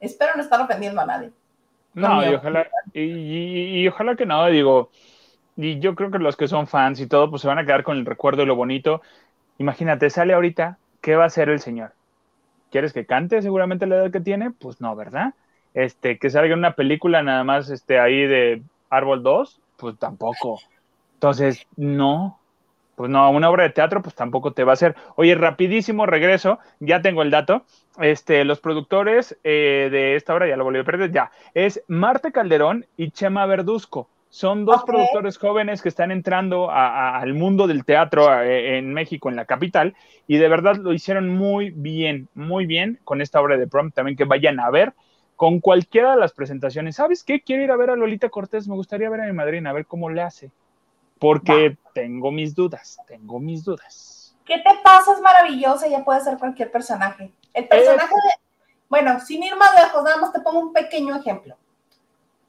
[0.00, 1.30] Espero no estar ofendiendo a nadie.
[1.94, 4.90] No, y ojalá, y, ojalá que no, digo,
[5.56, 7.84] y yo creo que los que son fans y todo, pues se van a quedar
[7.84, 9.00] con el recuerdo de lo bonito.
[9.58, 11.92] Imagínate, sale ahorita, ¿qué va a hacer el señor?
[12.70, 14.50] ¿Quieres que cante seguramente la edad que tiene?
[14.50, 15.34] Pues no, ¿verdad?
[15.72, 20.58] Este, que salga una película nada más este, ahí de Árbol 2, pues tampoco.
[21.14, 22.40] Entonces, no,
[22.94, 24.94] pues no, una obra de teatro, pues tampoco te va a hacer.
[25.16, 27.64] Oye, rapidísimo regreso, ya tengo el dato.
[28.00, 32.32] Este, los productores eh, de esta obra, ya lo volví a perder, ya, es Marte
[32.32, 34.08] Calderón y Chema Verduzco.
[34.28, 39.44] Son dos productores jóvenes que están entrando al mundo del teatro en México, en la
[39.44, 39.94] capital,
[40.26, 43.92] y de verdad lo hicieron muy bien, muy bien con esta obra de prom.
[43.92, 44.92] También que vayan a ver
[45.36, 46.96] con cualquiera de las presentaciones.
[46.96, 47.42] ¿Sabes qué?
[47.42, 49.86] Quiero ir a ver a Lolita Cortés, me gustaría ver a mi madrina, a ver
[49.86, 50.50] cómo le hace
[51.24, 54.36] porque tengo mis dudas, tengo mis dudas.
[54.44, 55.14] ¿Qué te pasa?
[55.14, 57.32] Es maravillosa, ya puede ser cualquier personaje.
[57.54, 61.56] El personaje de, bueno, sin ir más lejos, nada más te pongo un pequeño ejemplo.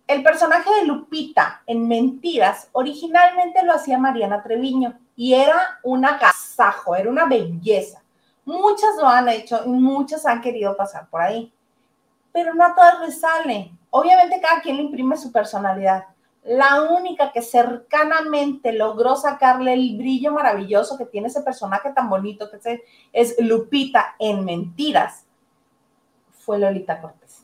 [0.07, 6.97] El personaje de Lupita en Mentiras originalmente lo hacía Mariana Treviño y era un agasajo,
[6.97, 8.03] era una belleza.
[8.43, 11.49] Muchas lo han hecho y muchas han querido pasar por ahí,
[12.33, 13.71] pero no a todas les sale.
[13.89, 16.07] Obviamente cada quien le imprime su personalidad
[16.45, 22.49] la única que cercanamente logró sacarle el brillo maravilloso que tiene ese personaje tan bonito
[22.51, 25.25] que es Lupita en Mentiras,
[26.31, 27.43] fue Lolita Cortés.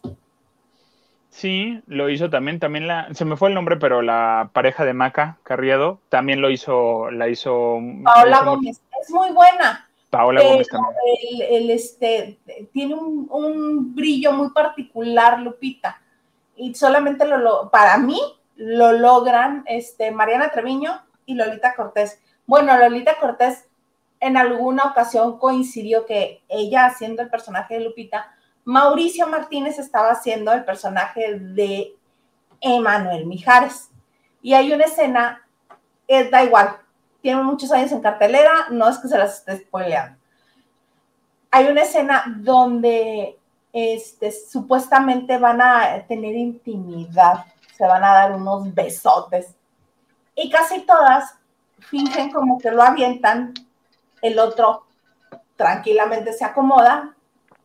[1.30, 4.94] Sí, lo hizo también, también la, se me fue el nombre, pero la pareja de
[4.94, 7.80] Maca Carriedo también lo hizo, la hizo.
[8.04, 9.90] Paola Gómez, es muy buena.
[10.12, 10.94] Paola Gómez también.
[11.50, 12.38] El, este,
[12.74, 16.00] tiene un, un, brillo muy particular, Lupita.
[16.58, 18.20] Y solamente lo para mí,
[18.62, 22.22] lo logran este, Mariana Treviño y Lolita Cortés.
[22.46, 23.68] Bueno, Lolita Cortés
[24.20, 30.54] en alguna ocasión coincidió que ella haciendo el personaje de Lupita, Mauricio Martínez estaba haciendo
[30.54, 31.96] el personaje de
[32.60, 33.90] Emanuel Mijares.
[34.44, 35.42] Y hay una escena,
[36.08, 36.78] eh, da igual,
[37.20, 40.20] tiene muchos años en cartelera, no es que se las esté spoileando.
[41.50, 43.40] Hay una escena donde
[43.74, 47.46] este, supuestamente van a tener intimidad
[47.76, 49.56] se van a dar unos besotes.
[50.36, 51.36] Y casi todas
[51.80, 53.54] fingen como que lo avientan,
[54.22, 54.86] el otro
[55.56, 57.16] tranquilamente se acomoda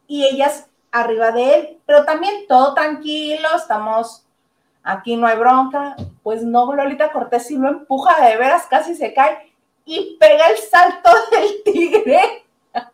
[0.06, 4.24] y ellas arriba de él, pero también todo tranquilo, estamos
[4.82, 5.96] aquí, no hay bronca.
[6.22, 9.52] Pues no, Lolita Cortés sí lo empuja de veras, casi se cae
[9.84, 12.46] y pega el salto del tigre.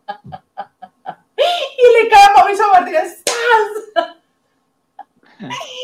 [1.39, 3.23] y le cae a Mauricio Martínez.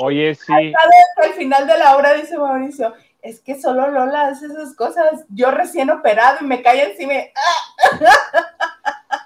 [0.02, 0.52] Oye, sí.
[0.52, 5.24] Al final de la obra dice Mauricio, es que solo Lola hace esas cosas.
[5.28, 7.14] Yo recién operado y me cae encima.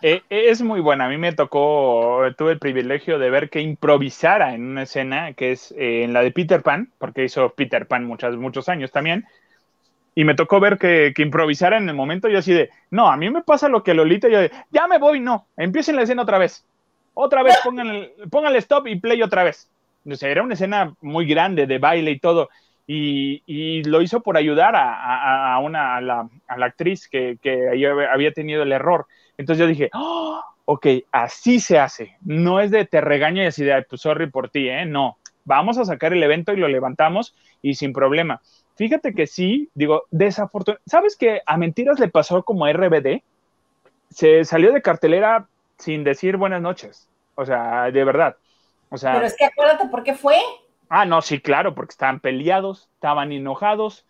[0.04, 1.04] Eh, eh, es muy buena.
[1.04, 5.52] A mí me tocó, tuve el privilegio de ver que improvisara en una escena que
[5.52, 9.26] es eh, en la de Peter Pan, porque hizo Peter Pan muchos, muchos años también.
[10.16, 12.28] Y me tocó ver que, que, improvisara en el momento.
[12.28, 14.28] Yo así de, no, a mí me pasa lo que Lolita.
[14.28, 15.46] Yo de, ya me voy, no.
[15.56, 16.64] Empiecen la escena otra vez.
[17.14, 19.68] Otra vez, pónganle, pónganle stop y play otra vez
[20.04, 22.48] o era una escena muy grande de baile y todo.
[22.86, 27.38] Y, lo hizo por ayudar a, una, a, la, actriz que,
[28.12, 29.06] había tenido el error.
[29.38, 32.16] Entonces yo dije, oh, ok, así se hace.
[32.22, 34.84] No es de te regaño y así de, pues sorry por ti, ¿eh?
[34.84, 38.40] No, vamos a sacar el evento y lo levantamos y sin problema.
[38.76, 43.22] Fíjate que sí, digo, desafortunadamente, ¿sabes que a Mentiras le pasó como RBD?
[44.10, 45.46] Se salió de cartelera
[45.78, 47.08] sin decir buenas noches.
[47.34, 48.36] O sea, de verdad.
[49.00, 50.38] Pero es que acuérdate por qué fue.
[50.88, 54.06] Ah, no, sí, claro, porque estaban peleados, estaban enojados.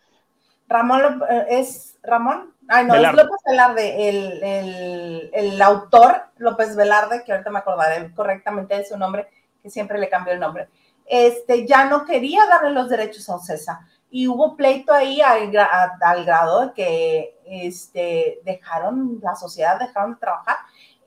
[0.68, 2.53] Ramón eh, es Ramón.
[2.68, 8.76] Ay, no, es López Velarde, el, el, autor López Velarde, que ahorita me acordaré correctamente
[8.76, 9.28] de su nombre,
[9.62, 10.68] que siempre le cambió el nombre.
[11.07, 13.87] Este, ya no quería darle los derechos a Ocesa.
[14.11, 20.57] Y hubo pleito ahí al, grado de que este, dejaron, la sociedad dejaron de trabajar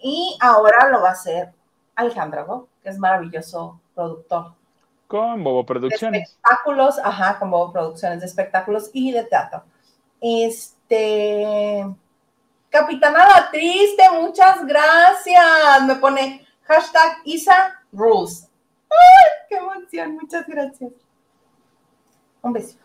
[0.01, 1.53] y ahora lo va a hacer
[1.95, 4.53] Alejandra Go que es maravilloso productor.
[5.07, 6.29] Con Bobo Producciones.
[6.29, 9.63] espectáculos, ajá, con Bobo Producciones de espectáculos y de teatro.
[10.21, 11.85] Este.
[12.69, 15.43] Capitanada Triste, muchas gracias.
[15.87, 18.51] Me pone hashtag Isa rules.
[18.89, 20.15] ¡Ay, qué emoción!
[20.15, 20.91] Muchas gracias.
[22.41, 22.77] Un beso.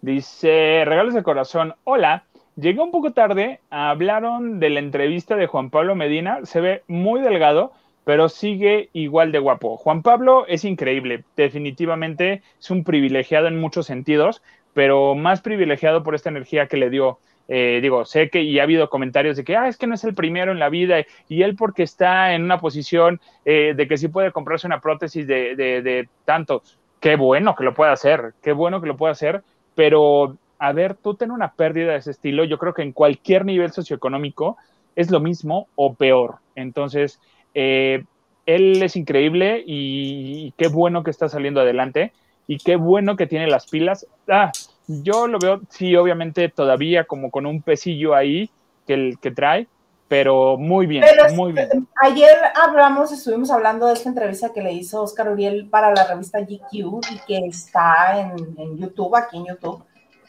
[0.00, 1.74] Dice, regalos de corazón.
[1.84, 2.24] Hola,
[2.56, 3.60] llegué un poco tarde.
[3.70, 6.44] Hablaron de la entrevista de Juan Pablo Medina.
[6.44, 7.72] Se ve muy delgado,
[8.06, 9.76] pero sigue igual de guapo.
[9.78, 11.24] Juan Pablo es increíble.
[11.36, 14.44] Definitivamente es un privilegiado en muchos sentidos,
[14.74, 18.62] pero más privilegiado por esta energía que le dio eh, digo, sé que y ha
[18.62, 21.42] habido comentarios de que, ah, es que no es el primero en la vida y
[21.42, 25.56] él porque está en una posición eh, de que sí puede comprarse una prótesis de,
[25.56, 26.62] de, tanto,
[27.00, 29.42] qué bueno que lo pueda hacer, qué bueno que lo pueda hacer,
[29.74, 33.44] pero a ver, tú ten una pérdida de ese estilo, yo creo que en cualquier
[33.44, 34.56] nivel socioeconómico
[34.94, 36.36] es lo mismo o peor.
[36.54, 37.20] Entonces,
[37.58, 38.04] eh,
[38.44, 42.12] él es increíble y, y qué bueno que está saliendo adelante
[42.46, 44.06] y qué bueno que tiene las pilas.
[44.28, 44.52] Ah,
[44.86, 48.50] yo lo veo, sí, obviamente todavía como con un pesillo ahí
[48.86, 49.66] que, el, que trae,
[50.06, 51.02] pero muy bien,
[51.34, 51.88] muy bien.
[52.02, 56.40] Ayer hablamos, estuvimos hablando de esta entrevista que le hizo Oscar Uriel para la revista
[56.40, 59.82] GQ y que está en, YouTube, aquí en YouTube.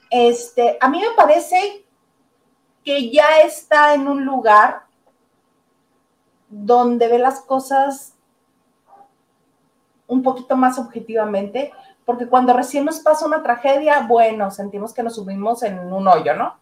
[0.09, 1.86] Este, a mí me parece
[2.84, 4.87] que ya está en un lugar
[6.50, 8.14] donde ve las cosas
[10.08, 11.72] un poquito más objetivamente,
[12.06, 16.34] porque cuando recién nos pasa una tragedia, bueno, sentimos que nos subimos en un hoyo,
[16.34, 16.56] ¿no?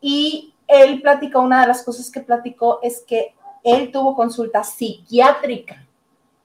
[0.00, 5.84] Y él platicó, una de las cosas que platicó es que él tuvo consulta psiquiátrica,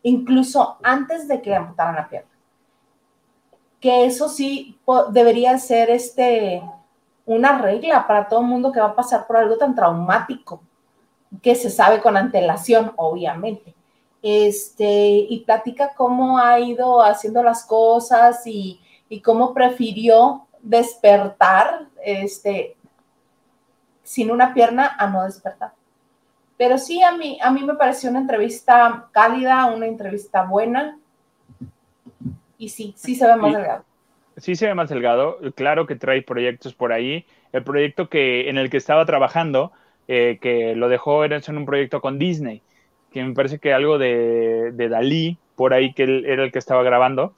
[0.02, 2.30] incluso antes de que le amputaran la pierna.
[3.80, 4.80] Que eso sí
[5.12, 6.64] debería ser este,
[7.26, 10.62] una regla para todo el mundo que va a pasar por algo tan traumático,
[11.42, 13.74] que se sabe con antelación, obviamente
[14.24, 18.80] este, y platica cómo ha ido haciendo las cosas y,
[19.24, 22.76] cómo prefirió despertar este,
[24.02, 25.74] sin una pierna a no despertar.
[26.58, 30.98] Pero sí, a mí, a mí me pareció una entrevista cálida, una entrevista buena.
[32.58, 33.86] Y sí, sí se ve más delgado.
[34.38, 35.38] Sí se ve más delgado.
[35.54, 37.28] Claro que trae proyectos por ahí.
[37.52, 39.74] El proyecto que, en el que estaba trabajando,
[40.08, 42.62] eh, que lo dejó, en un proyecto con Disney
[43.14, 46.60] que me parece que algo de, de Dalí, por ahí que él era el que
[46.60, 47.34] estaba grabando.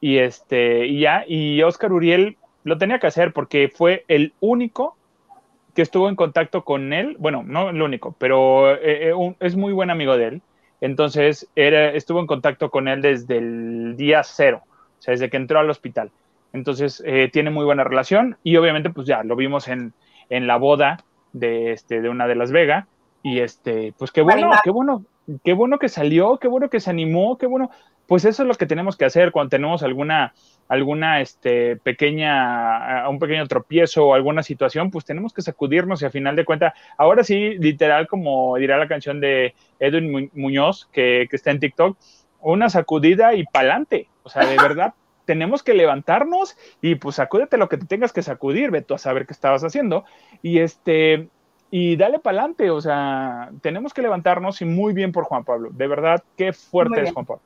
[0.00, 4.96] Y este, y ya, y Oscar Uriel lo tenía que hacer porque fue el único
[5.74, 9.72] que estuvo en contacto con él, bueno, no el único, pero eh, eh, es muy
[9.72, 10.42] buen amigo de él.
[10.80, 15.36] Entonces, era, estuvo en contacto con él desde el día cero, o sea, desde que
[15.36, 16.10] entró al hospital.
[16.52, 17.02] Entonces,
[17.32, 19.94] tiene muy buena relación y obviamente, pues ya, lo vimos en,
[20.28, 20.98] en la boda
[21.32, 22.86] de, este, de una de Las Vegas.
[23.22, 25.04] Y este, pues qué bueno, qué bueno,
[25.44, 27.70] qué bueno que salió, qué bueno que se animó, qué bueno.
[28.06, 30.34] Pues eso es lo que tenemos que hacer cuando tenemos alguna,
[30.68, 36.10] alguna este, pequeña, un pequeño tropiezo o alguna situación, pues tenemos que sacudirnos y a
[36.10, 41.36] final de cuentas, ahora sí, literal, como dirá la canción de Edwin Muñoz, que, que
[41.36, 41.96] está en TikTok,
[42.40, 44.08] una sacudida y pa'lante.
[44.24, 44.94] O sea, de verdad,
[45.24, 48.98] tenemos que levantarnos y pues sacúdete lo que te tengas que sacudir, ve tú a
[48.98, 50.04] saber qué estabas haciendo.
[50.42, 51.28] Y este,
[51.70, 55.70] y dale para adelante, o sea, tenemos que levantarnos y muy bien por Juan Pablo,
[55.72, 57.42] de verdad, qué fuerte es Juan Pablo.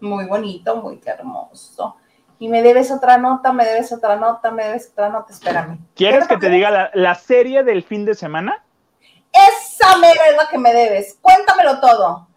[0.00, 1.96] Muy bonito, muy hermoso.
[2.38, 5.78] Y me debes otra nota, me debes otra nota, me debes otra nota, espérame.
[5.94, 8.62] ¿Quieres que te diga la, serie del fin de semana?
[9.32, 12.28] Esa mera es la que me debes, cuéntamelo todo.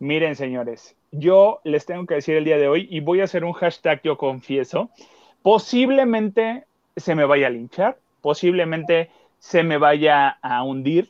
[0.00, 3.44] Miren, señores, yo les tengo que decir el día de hoy y voy a hacer
[3.44, 4.90] un hashtag yo confieso,
[5.42, 11.08] posiblemente se me vaya a linchar, posiblemente se me vaya a hundir,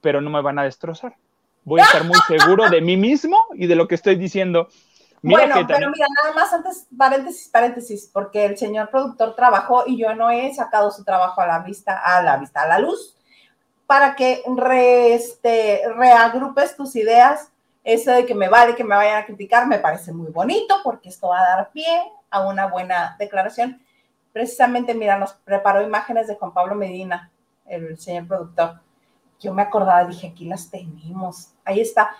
[0.00, 1.16] pero no me van a destrozar.
[1.64, 4.68] Voy a estar muy seguro de mí mismo y de lo que estoy diciendo.
[5.22, 10.14] bueno, pero mira, nada más antes, paréntesis, paréntesis, porque el señor productor trabajó y yo
[10.14, 13.14] no he sacado su trabajo a la vista, a la vista, a la luz,
[13.86, 14.42] para que
[15.14, 17.52] este, reagrupes tus ideas.
[17.88, 21.08] Eso de que me vale que me vayan a criticar me parece muy bonito porque
[21.08, 21.86] esto va a dar pie
[22.28, 23.80] a una buena declaración.
[24.30, 27.30] Precisamente, mira, nos preparó imágenes de Juan Pablo Medina
[27.64, 28.80] el señor productor,
[29.40, 32.10] yo me acordaba, dije, aquí las tenemos, ahí está.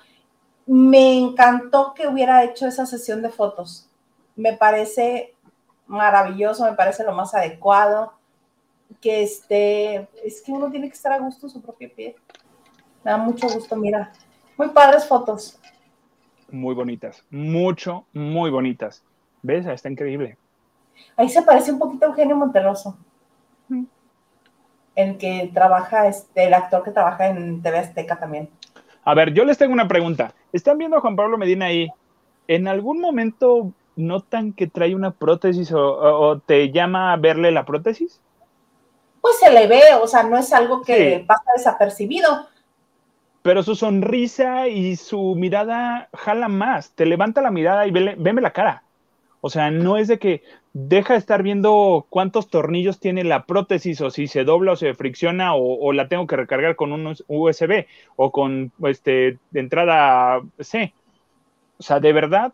[0.65, 3.91] Me encantó que hubiera hecho esa sesión de fotos.
[4.37, 5.35] Me parece
[5.87, 8.15] maravilloso, me parece lo más adecuado.
[9.03, 12.17] Que este, es que uno tiene que estar a gusto en su propio pie.
[13.05, 14.13] Me da mucho gusto, mira.
[14.59, 15.59] Muy padres fotos.
[16.51, 19.03] Muy bonitas, mucho, muy bonitas.
[19.41, 19.65] ¿Ves?
[19.65, 20.37] Está increíble.
[21.17, 22.99] Ahí se parece un poquito a Eugenio Monterroso
[24.99, 28.51] el que trabaja, este, el actor que trabaja en TV Azteca también.
[29.05, 30.35] A ver, yo les tengo una pregunta.
[30.53, 31.89] ¿Están viendo a Juan Pablo Medina ahí?
[32.49, 38.21] ¿En algún momento notan que trae una prótesis o, te llama a verle la prótesis?
[39.21, 42.49] Pues se le ve, o sea, no es algo que pasa desapercibido.
[43.49, 48.51] Pero su sonrisa y su mirada jala más, te levanta la mirada y veme la
[48.51, 48.83] cara.
[49.41, 50.43] O sea, no es de que
[50.75, 54.93] deja de estar viendo cuántos tornillos tiene la prótesis o si se dobla o se
[54.93, 57.87] fricciona o, la tengo que recargar con un USB
[58.17, 60.93] o con este, de entrada C.
[61.79, 62.53] O sea, de verdad,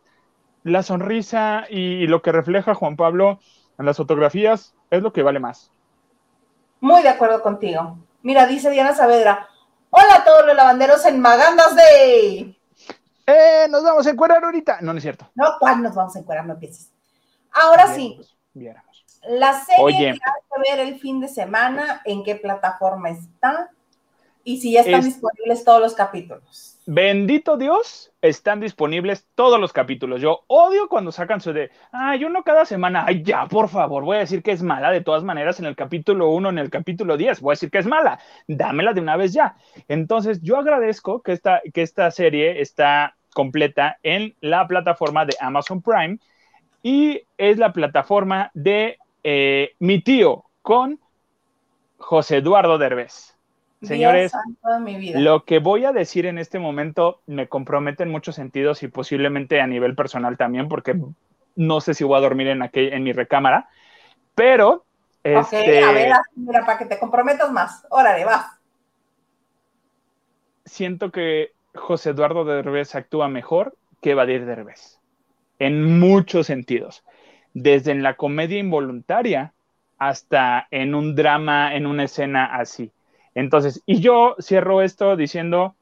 [0.62, 3.40] la sonrisa y, lo que refleja Juan Pablo
[3.80, 5.72] en las fotografías es lo que vale más.
[6.80, 7.98] Muy de acuerdo contigo.
[8.22, 9.48] Mira, dice Diana Saavedra,
[9.94, 12.58] hola a todos los lavanderos en Magandas Day.
[13.26, 13.66] ¡Eh!
[13.70, 14.78] Nos vamos a encuadrar ahorita.
[14.80, 15.30] No, no es cierto.
[15.34, 16.46] No, ¿cuál nos vamos a encuadrar?
[16.46, 16.90] No empieces.
[17.52, 18.16] Ahora sí.
[18.52, 18.74] Pues,
[19.26, 23.70] la serie que que ver el fin de semana, ¿en qué plataforma está?
[24.42, 26.73] Y si ya están disponibles todos los capítulos.
[26.86, 30.20] Bendito Dios, están disponibles todos los capítulos.
[30.20, 33.04] Yo odio cuando sacan su de, ay, uno cada semana.
[33.06, 35.76] Ay, ya, por favor, voy a decir que es mala de todas maneras en el
[35.76, 37.40] capítulo 1, en el capítulo 10.
[37.40, 38.18] Voy a decir que es mala.
[38.46, 39.56] Dámela de una vez ya.
[39.88, 45.80] Entonces, yo agradezco que esta, que esta serie está completa en la plataforma de Amazon
[45.80, 46.18] Prime
[46.82, 51.00] y es la plataforma de eh, mi tío con
[51.96, 53.33] José Eduardo Derbez.
[53.84, 54.32] Señores,
[55.14, 59.60] lo que voy a decir en este momento me compromete en muchos sentidos y posiblemente
[59.60, 60.96] a nivel personal también, porque
[61.56, 63.68] no sé si voy a dormir en, en mi recámara,
[64.34, 64.84] pero...
[65.22, 67.86] Este, a ver, mira, para que te comprometas más.
[67.88, 68.46] Órale, vas.
[70.66, 74.98] Siento que José Eduardo Derbez actúa mejor que Badir Derbez,
[75.58, 77.04] en muchos sentidos,
[77.54, 79.54] desde en la comedia involuntaria
[79.98, 82.92] hasta en un drama, en una escena así.
[83.34, 85.74] Entonces, y yo cierro esto diciendo,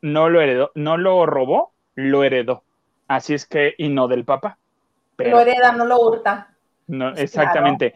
[0.00, 2.62] no lo heredó, no lo robó, lo heredó.
[3.08, 4.58] Así es que, y no del papá.
[5.18, 6.54] lo hereda, no lo hurta.
[6.86, 7.94] No, exactamente.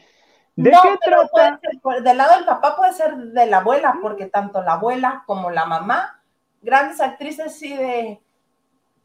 [0.57, 1.61] ¿De qué trata?
[2.03, 5.67] del lado del papá puede ser de la abuela, porque tanto la abuela como la
[5.67, 6.23] mamá,
[6.63, 8.21] grandes actrices, sí de,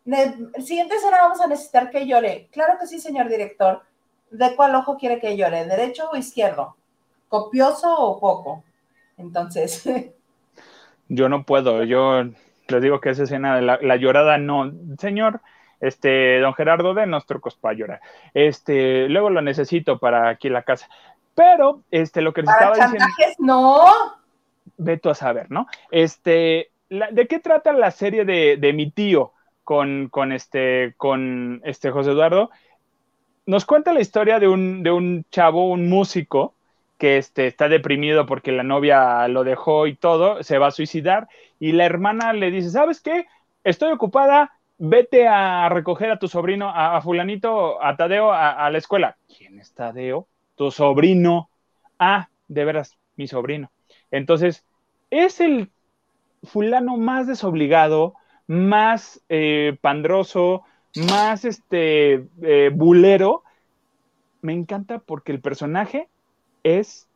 [0.06, 2.50] el siguiente escena vamos a necesitar que llore.
[2.52, 3.84] Claro que sí, señor director.
[4.30, 5.66] ¿De cuál ojo quiere que llore?
[5.66, 6.76] ¿Derecho o izquierdo?
[7.28, 8.64] ¿Copioso o poco?
[9.22, 9.84] Entonces.
[11.08, 12.24] Yo no puedo, yo
[12.70, 14.72] les digo que esa escena de la, llorada no.
[14.98, 15.42] Señor,
[15.82, 18.02] este, don Gerardo, de nuestro trucos para llorar.
[18.34, 20.88] Este, luego lo necesito para aquí la casa.
[21.36, 23.06] Pero, este, lo que les estaba diciendo.
[23.40, 23.86] no.
[24.78, 25.68] Veto a saber, ¿no?
[25.92, 29.34] Este, ¿de qué trata la serie de, mi tío
[29.66, 32.52] con, con, este, con este José Eduardo?
[33.46, 36.54] Nos cuenta la historia de un, de un chavo, un músico,
[37.02, 41.30] que este, está deprimido porque la novia lo dejó y todo, se va a suicidar
[41.60, 43.26] y la hermana le dice, ¿sabes qué?
[43.64, 49.18] Estoy ocupada, vete a recoger a tu sobrino, a, fulanito, a Tadeo, a, la escuela.
[49.36, 50.28] ¿Quién es Tadeo?
[50.56, 51.50] Tu sobrino.
[51.98, 53.72] Ah, de veras, mi sobrino.
[54.12, 54.64] Entonces,
[55.10, 55.72] es el
[56.44, 58.14] fulano más desobligado,
[58.46, 60.62] más eh, pandroso,
[61.08, 63.42] más este eh, bulero.
[64.44, 66.08] Me encanta porque el personaje
[66.64, 67.08] es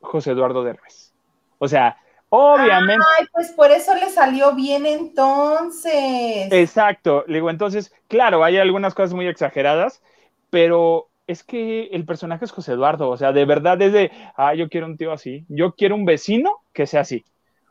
[0.00, 1.12] José Eduardo Derbez.
[1.58, 3.04] O sea, obviamente.
[3.18, 6.52] Ay, pues por eso le salió bien entonces.
[6.52, 10.02] Exacto, le digo, entonces, claro, hay algunas cosas muy exageradas,
[10.50, 14.54] pero es que el personaje es José Eduardo, o sea, de verdad es de, ah,
[14.54, 17.24] yo quiero un tío así, yo quiero un vecino que sea así.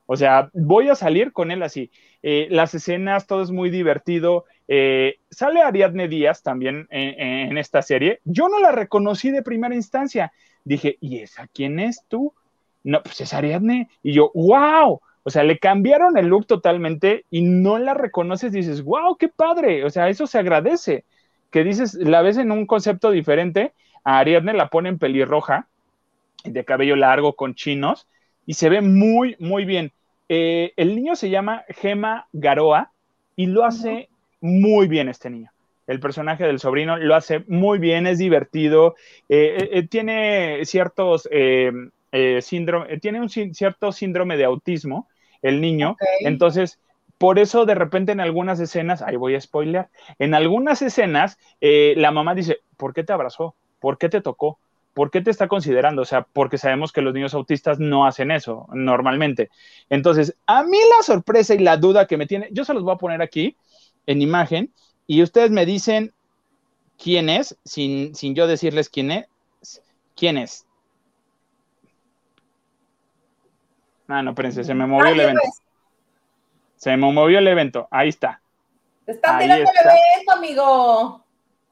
[0.06, 1.90] O sea, voy a salir con él así.
[2.22, 4.46] Eh, las escenas, todo es muy divertido.
[4.68, 8.20] Eh, sale Ariadne Díaz también en, esta serie.
[8.26, 10.34] Yo no la reconocí de primera instancia
[10.64, 12.34] dije, ¿y esa quién es tú?
[12.84, 13.90] No, pues es Ariadne.
[14.02, 15.02] Y yo, wow.
[15.24, 19.86] O sea, le cambiaron el look totalmente y no la reconoces, dices, wow, qué padre.
[19.86, 21.06] O sea, eso se agradece.
[21.50, 23.74] Que dices, la ves en un concepto diferente.
[24.04, 25.68] A Ariadne la ponen pelirroja,
[26.44, 28.08] de cabello largo, con chinos,
[28.46, 29.94] y se ve muy, muy bien.
[30.28, 32.92] Eh, el niño se llama Gema Garoa
[33.38, 34.10] y lo hace
[34.42, 35.53] muy bien este niño
[35.88, 38.96] el personaje del sobrino lo hace muy bien, es divertido,
[39.30, 41.30] eh, eh, eh, tiene ciertos
[42.42, 45.08] síndrome, tiene un cierto síndrome de autismo,
[45.42, 46.80] el niño, entonces
[47.18, 49.88] por eso de repente en algunas escenas, ahí voy a spoiler,
[50.20, 53.56] en algunas escenas la mamá dice, ¿por qué te abrazó?
[53.80, 54.60] ¿Por qué te tocó?
[54.94, 56.04] ¿Por qué te está considerando?
[56.04, 59.50] O sea, porque sabemos que los niños autistas no hacen eso normalmente.
[59.90, 62.94] Entonces, a mí la sorpresa y la duda que me tiene, yo se los voy
[62.94, 63.58] a poner aquí
[64.06, 64.72] en imagen,
[65.08, 66.14] y ustedes me dicen
[66.98, 69.28] quién es, sin, yo decirles quién es.
[70.16, 70.66] ¿Quién es?
[74.08, 75.42] Ah, no, espérense, se me movió el evento.
[76.76, 77.88] Se me movió el evento.
[77.90, 78.42] Ahí está.
[79.08, 81.26] Está tirando el evento, amigo.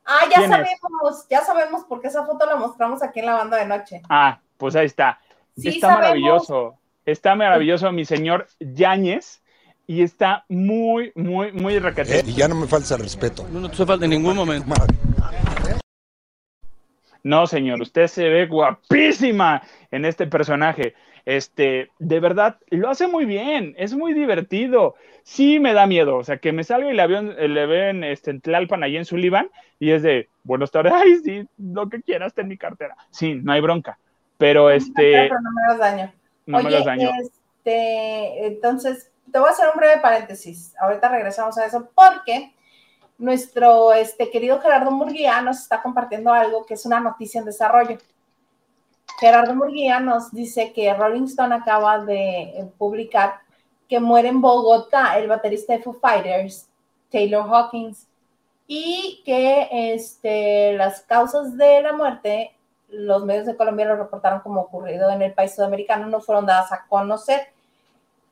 [0.06, 3.66] Ah, ya sabemos, ya sabemos porque esa foto la mostramos aquí en la banda de
[3.66, 4.02] noche.
[4.10, 5.20] Ah, pues ahí está.
[5.56, 6.78] está maravilloso.
[7.06, 9.42] Está maravilloso mi señor Yáñez
[9.88, 12.30] y está muy, muy, muy recateado.
[12.30, 13.48] y ya no me falta respeto.
[13.52, 14.74] No, no te falta en ningún momento.
[17.24, 19.62] No, señor, usted se ve guapísima
[19.92, 20.96] en este personaje.
[21.26, 24.96] Este, de verdad, lo hace muy bien, es muy divertido.
[25.24, 28.32] Sí me da miedo, o sea, que me salga y le, ven, le ven este,
[28.32, 32.34] en Tlalpan, ahí en Sullivan, y es de, buenas tardes, ay, sí, lo que quieras
[32.38, 32.96] en mi cartera.
[33.12, 34.00] Sí, no hay bronca,
[34.38, 35.30] pero este...
[35.30, 36.14] no me hagas daño.
[36.48, 37.10] No me daño.
[37.22, 40.74] Este, entonces, te voy a hacer un breve paréntesis.
[40.80, 42.54] Ahorita regresamos a eso porque
[43.18, 47.98] nuestro este, querido Gerardo Murguía nos está compartiendo algo que es una noticia en desarrollo.
[49.20, 53.42] Gerardo Murguía nos dice que Rolling Stone acaba de eh, publicar
[53.88, 56.68] que muere en Bogotá el baterista de Foo Fighters,
[57.12, 58.08] Taylor Hawkins,
[58.66, 62.56] y que este, las causas de la muerte,
[62.88, 66.72] los medios de Colombia lo reportaron como ocurrido en el país sudamericano, no fueron dadas
[66.72, 67.50] a conocer.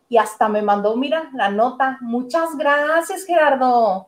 [0.09, 1.97] Y hasta me mandó, mira, la nota.
[2.01, 4.07] Muchas gracias, Gerardo.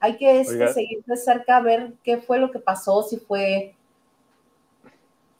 [0.00, 3.74] Hay que este, seguir de cerca a ver qué fue lo que pasó, si fue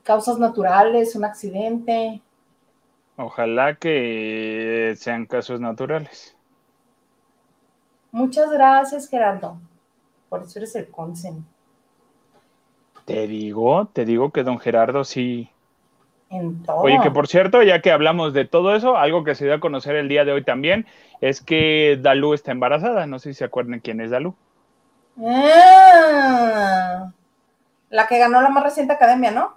[0.02, 2.22] causas naturales, un accidente.
[3.16, 6.36] Ojalá que sean casos naturales.
[8.12, 9.58] Muchas gracias, Gerardo.
[10.28, 11.44] Por eso eres el consen.
[13.04, 15.50] Te digo, te digo que don Gerardo sí.
[16.30, 16.78] En todo.
[16.78, 19.60] Oye, que por cierto, ya que hablamos de todo eso, algo que se dio a
[19.60, 20.86] conocer el día de hoy también
[21.20, 23.06] es que Dalú está embarazada.
[23.06, 24.34] No sé si se acuerdan quién es Dalú.
[25.24, 27.10] Ah,
[27.90, 29.56] la que ganó la más reciente academia, ¿no?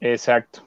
[0.00, 0.64] Exacto.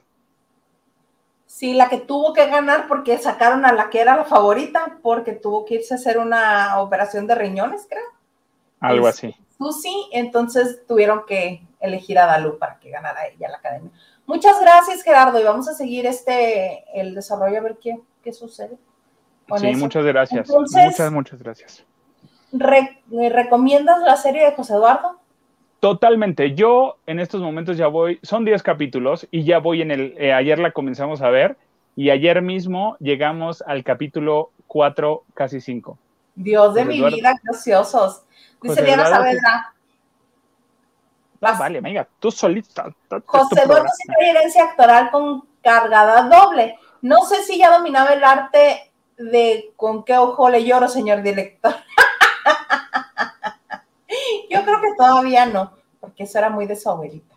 [1.46, 5.34] Sí, la que tuvo que ganar porque sacaron a la que era la favorita, porque
[5.34, 8.06] tuvo que irse a hacer una operación de riñones, creo.
[8.80, 9.36] Algo así.
[9.58, 13.92] Susi, entonces tuvieron que elegir a Dalú para que ganara ella la academia.
[14.36, 18.78] Muchas gracias, Gerardo, y vamos a seguir este el desarrollo a ver qué, qué sucede.
[19.58, 20.50] sí, muchas gracias.
[20.50, 21.84] muchas, muchas gracias.
[22.54, 25.20] ¿Recomiendas la serie de José Eduardo?
[25.82, 26.54] Totalmente.
[26.54, 30.32] Yo en estos momentos ya voy, son 10 capítulos y ya voy en el, eh,
[30.32, 31.58] ayer la comenzamos a ver
[31.96, 35.98] y ayer mismo llegamos al capítulo 4, casi 5.
[36.36, 38.24] Dios de mi vida, graciosos.
[38.62, 39.74] Dice Diana Saavedra.
[41.42, 42.94] Ah, vale, amiga, tú solita.
[43.26, 46.78] José Eduardo tiene herencia actoral con cargada doble.
[47.02, 51.74] No sé si ya dominaba el arte de con qué ojo le lloro, señor director.
[54.50, 57.36] Yo creo que todavía no, porque eso era muy de su abuelita.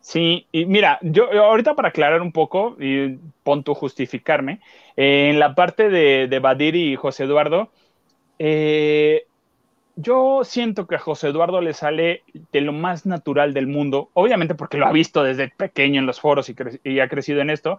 [0.00, 4.60] Sí, y mira, yo ahorita para aclarar un poco y punto justificarme,
[4.96, 7.70] eh, en la parte de, de, Badir y José Eduardo,
[8.38, 9.26] eh,
[9.96, 12.22] yo siento que a José Eduardo le sale
[12.52, 16.20] de lo más natural del mundo, obviamente porque lo ha visto desde pequeño en los
[16.20, 16.50] foros
[16.84, 17.78] y, ha crecido en esto,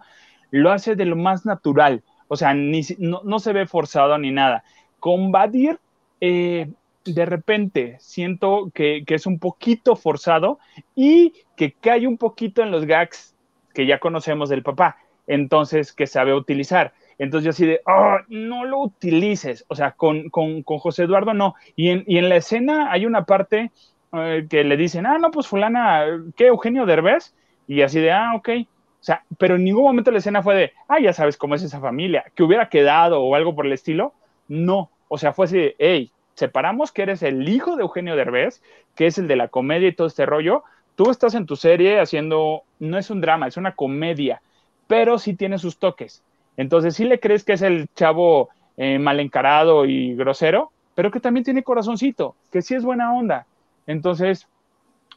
[0.50, 4.32] lo hace de lo más natural, o sea, ni, no, no se ve forzado ni
[4.32, 4.64] nada.
[4.98, 5.78] Con Badir,
[6.20, 6.68] eh,
[7.04, 10.58] de repente siento que, es un poquito forzado
[10.94, 13.34] y que cae un poquito en los gags
[13.74, 16.92] que ya conocemos del papá, entonces que sabe utilizar.
[17.18, 21.54] Entonces yo así de, oh, no lo utilices, o sea, con, José Eduardo no.
[21.74, 23.72] Y en, y en, la escena hay una parte
[24.12, 26.04] eh, que le dicen, ah, no, pues fulana,
[26.36, 27.34] ¿qué, Eugenio Derbez?
[27.66, 28.48] Y así de, ah, ok.
[29.00, 31.62] O sea, pero en ningún momento la escena fue de, ah, ya sabes cómo es
[31.62, 34.12] esa familia, que hubiera quedado o algo por el estilo.
[34.46, 38.62] No, o sea, fue así de, hey, separamos que eres el hijo de Eugenio Derbez,
[38.94, 40.62] que es el de la comedia y todo este rollo.
[40.94, 44.40] Tú estás en tu serie haciendo, no es un drama, es una comedia,
[44.86, 46.22] pero sí tiene sus toques.
[46.58, 51.20] Entonces, sí le crees que es el chavo eh, mal encarado y grosero, pero que
[51.20, 53.46] también tiene corazoncito, que sí es buena onda.
[53.86, 54.48] Entonces,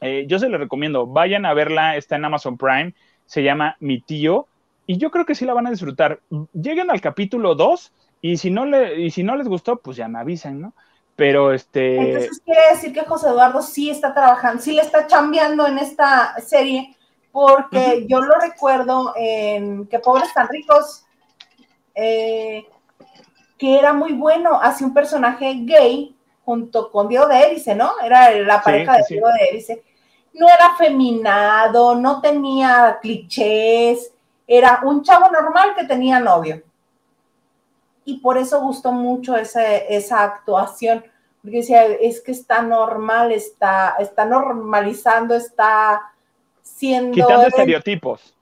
[0.00, 2.94] eh, yo se lo recomiendo, vayan a verla, está en Amazon Prime,
[3.26, 4.46] se llama Mi tío,
[4.86, 6.20] y yo creo que sí la van a disfrutar.
[6.52, 10.06] Lleguen al capítulo 2 y si no, le, y si no les gustó, pues ya
[10.06, 10.74] me avisan, ¿no?
[11.16, 11.96] Pero este.
[11.96, 16.34] Entonces quiere decir que José Eduardo sí está trabajando, sí le está chambeando en esta
[16.40, 16.96] serie,
[17.32, 21.04] porque yo lo recuerdo en Que Pobres Tan Ricos,
[21.94, 22.66] eh,
[23.58, 27.92] que era muy bueno, hacía un personaje gay junto con Diego de Erice, ¿no?
[28.02, 29.82] Era la pareja de Diego de Erice.
[30.34, 34.12] No era afeminado, no tenía clichés,
[34.46, 36.62] era un chavo normal que tenía novio
[38.04, 41.04] y por eso gustó mucho esa actuación,
[41.40, 46.12] porque decía, es que está normal, está, está normalizando, está
[46.62, 47.14] siendo...
[47.14, 48.34] Quitando estereotipos.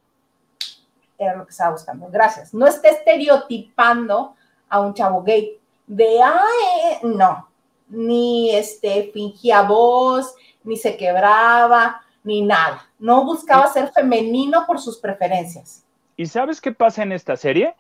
[1.21, 2.53] Era lo que estaba buscando, gracias.
[2.53, 4.35] No está estereotipando
[4.69, 7.49] a un chavo gay, de, ay, no,
[7.89, 12.87] ni este, fingía voz, ni se quebraba, ni nada.
[12.99, 15.85] No buscaba ser femenino por sus preferencias.
[16.17, 17.75] ¿Y sabes qué pasa en esta serie?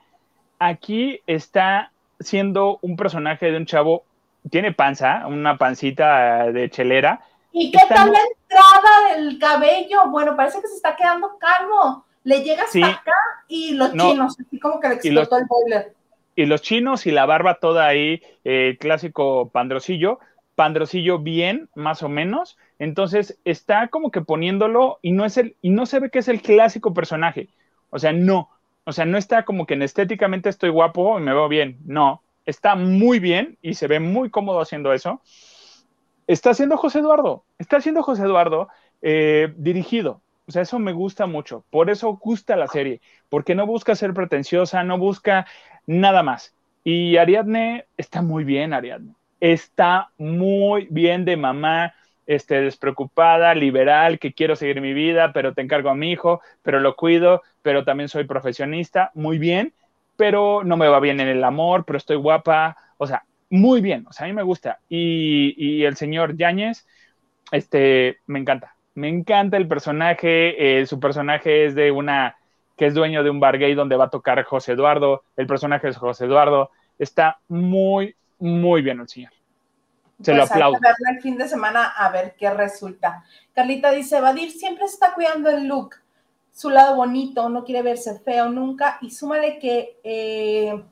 [0.61, 4.05] aquí está siendo un personaje de un chavo,
[4.49, 7.21] tiene panza, una pancita de chelera.
[7.51, 10.09] ¿Y qué tal la entrada del cabello?
[10.09, 12.05] Bueno, parece que se está quedando calmo.
[12.25, 13.13] Le llega hasta acá
[13.49, 15.95] y los chinos, así como que le explotó el boiler.
[16.37, 20.21] Y los chinos y la barba toda ahí, eh, clásico pandrocillo,
[20.55, 22.57] pandrocillo bien, más o menos.
[22.79, 26.29] Entonces está como que poniéndolo y no es el, y no se ve que es
[26.29, 27.49] el clásico personaje.
[27.91, 28.51] O sea, no.
[28.85, 31.79] O sea, no está como que en estéticamente estoy guapo y me veo bien.
[31.85, 32.23] No.
[32.47, 35.21] Está muy bien y se ve muy cómodo haciendo eso.
[36.27, 37.45] Está haciendo José Eduardo.
[37.59, 38.69] Está haciendo José Eduardo
[39.03, 40.21] eh, dirigido.
[40.51, 41.65] O sea, eso me gusta mucho.
[41.71, 43.01] Por eso gusta la serie.
[43.29, 45.47] Porque no busca ser pretenciosa, no busca
[45.87, 46.57] nada más.
[46.83, 49.15] Y Ariadne está muy bien, Ariadne.
[49.39, 51.95] Está muy bien de mamá
[52.27, 56.81] este, despreocupada, liberal, que quiero seguir mi vida, pero te encargo a mi hijo, pero
[56.81, 59.73] lo cuido, pero también soy profesionista, muy bien,
[60.17, 64.05] pero no me va bien en el amor, pero estoy guapa, o sea, muy bien,
[64.09, 64.81] o sea, a mí me gusta.
[64.89, 66.89] Y, el señor Yáñez,
[67.53, 72.37] este, me encanta, me encanta el personaje, eh, su personaje es de una,
[72.77, 75.89] que es dueño de un bar gay donde va a tocar José Eduardo, el personaje
[75.89, 79.33] es José Eduardo, está muy, muy bien el señor.
[80.23, 80.77] Se lo pues aplaudo.
[80.77, 83.25] Hay que el fin de semana a ver qué resulta.
[83.55, 85.97] Carlita dice, Vadir siempre está cuidando el look,
[86.53, 88.99] su lado bonito, no quiere verse feo nunca.
[89.01, 90.83] Y súmale que, eh,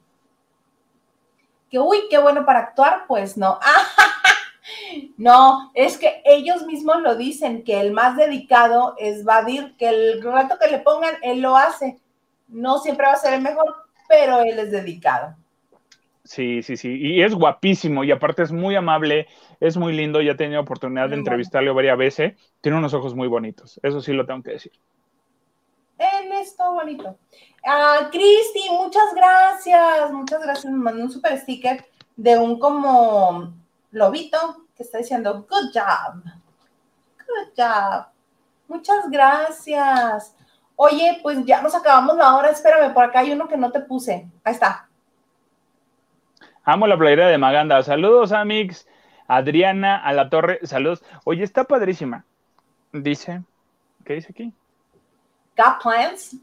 [1.71, 3.59] que, uy, qué bueno para actuar, pues no.
[5.17, 10.23] no, es que ellos mismos lo dicen, que el más dedicado es Vadir, que el
[10.23, 11.99] rato que le pongan, él lo hace.
[12.49, 13.75] No siempre va a ser el mejor,
[14.09, 15.37] pero él es dedicado.
[16.29, 16.99] Sí, sí, sí.
[17.01, 19.29] Y es guapísimo y aparte es muy amable,
[19.61, 20.21] es muy lindo.
[20.21, 22.35] Ya he tenido oportunidad de entrevistarle varias veces.
[22.61, 23.81] Tiene unos ojos muy bonitos.
[23.83, 24.73] Eso sí lo tengo que decir.
[25.97, 27.17] Él es todo bonito.
[27.67, 30.13] Ah, Cristi, muchas gracias.
[30.13, 30.71] Muchas gracias.
[30.71, 33.55] Me mandó un super sticker de un como
[33.99, 36.23] lobito que está diciendo good job.
[37.19, 38.07] Good job.
[38.69, 40.35] Muchas gracias.
[40.77, 42.51] Oye, pues ya nos acabamos la hora.
[42.51, 44.29] Espérame, por acá hay uno que no te puse.
[44.45, 44.89] Ahí está.
[46.65, 47.83] Amo la playera de Maganda.
[47.83, 48.87] Saludos, Amix.
[49.27, 50.61] Adriana a la torre.
[50.63, 51.03] Saludos.
[51.25, 52.25] Oye, está padrísima.
[52.93, 53.43] Dice.
[54.05, 54.55] ¿Qué dice aquí?
[55.57, 56.37] Got plans.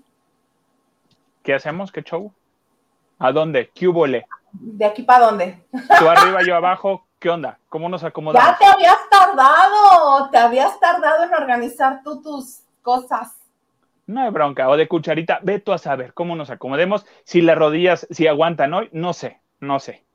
[1.42, 1.92] ¿Qué hacemos?
[1.92, 2.34] ¿Qué show?
[3.20, 3.70] ¿A dónde?
[3.74, 4.06] ¿Qué hubo
[4.52, 5.64] ¿De aquí para dónde?
[5.72, 7.05] Tú arriba, yo abajo.
[7.20, 7.60] ¿Qué onda?
[7.70, 8.50] ¿Cómo nos acomodamos?
[8.50, 10.30] Ya te habías tardado.
[10.30, 13.36] Te habías tardado en organizar tú tus cosas.
[14.06, 14.70] No hay bronca.
[14.70, 15.40] O de cucharita.
[15.42, 17.06] Ve tú a saber cómo nos acomodemos.
[17.24, 19.42] Si las rodillas, si aguantan hoy, no sé.
[19.60, 20.06] No sé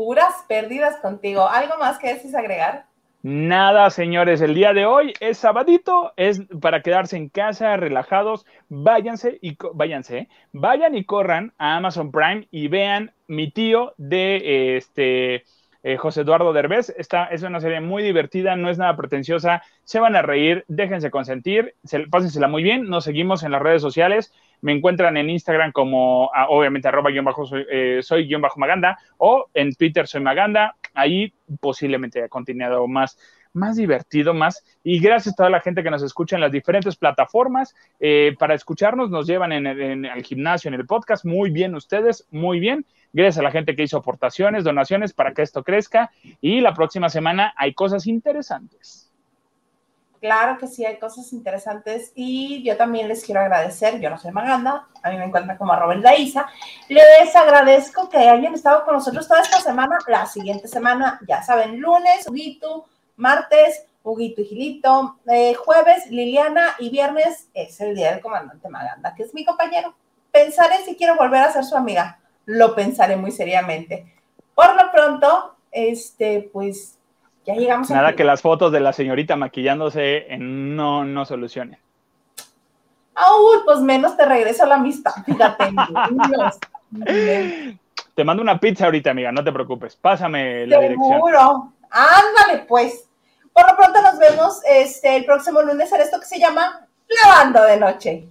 [0.00, 1.46] puras pérdidas contigo.
[1.46, 2.86] ¿Algo más que desees agregar?
[3.22, 9.38] Nada, señores, el día de hoy es sabadito, es para quedarse en casa, relajados, váyanse
[9.42, 10.28] y váyanse, ¿eh?
[10.52, 15.44] vayan y corran a Amazon Prime y vean mi tío de este
[15.82, 16.94] eh, José Eduardo Derbez.
[16.96, 21.10] Esta es una serie muy divertida, no es nada pretenciosa, se van a reír, déjense
[21.10, 24.32] consentir, se, pásensela muy bien, nos seguimos en las redes sociales.
[24.62, 28.60] Me encuentran en Instagram como, ah, obviamente, arroba guion bajo, soy, eh, soy guion bajo
[28.60, 30.76] Maganda, o en Twitter soy Maganda.
[30.94, 33.18] Ahí posiblemente haya continuado más,
[33.52, 34.64] más divertido, más.
[34.82, 37.74] Y gracias a toda la gente que nos escucha en las diferentes plataformas.
[37.98, 41.24] Eh, para escucharnos, nos llevan en el, gimnasio, en el podcast.
[41.24, 42.86] Muy bien ustedes, muy bien.
[43.12, 46.10] Gracias a la gente que hizo aportaciones, donaciones para que esto crezca.
[46.40, 49.09] Y la próxima semana hay cosas interesantes.
[50.20, 53.98] Claro que sí, hay cosas interesantes y yo también les quiero agradecer.
[54.00, 56.46] Yo no soy Maganda, a mí me encuentran como Robert Isa.
[56.88, 59.96] Les agradezco que hayan estado con nosotros toda esta semana.
[60.06, 62.84] La siguiente semana, ya saben, lunes, Huguito,
[63.16, 69.14] martes, Huguito y Gilito, eh, jueves, Liliana y viernes es el día del comandante Maganda,
[69.14, 69.94] que es mi compañero.
[70.30, 72.20] Pensaré si quiero volver a ser su amiga.
[72.44, 74.14] Lo pensaré muy seriamente.
[74.54, 76.98] Por lo pronto, este, pues
[77.54, 77.90] ya llegamos.
[77.90, 81.78] Nada que las fotos de la señorita maquillándose no, no solucionen.
[83.16, 85.64] Uy, pues menos te regreso la amistad, fíjate.
[88.14, 89.96] te mando una pizza ahorita, amiga, no te preocupes.
[89.96, 91.12] Pásame la dirección.
[91.12, 91.72] Seguro.
[91.90, 93.06] Ándale, pues.
[93.52, 97.62] Por lo pronto nos vemos este, el próximo lunes en esto que se llama Lavando
[97.64, 98.28] de Noche.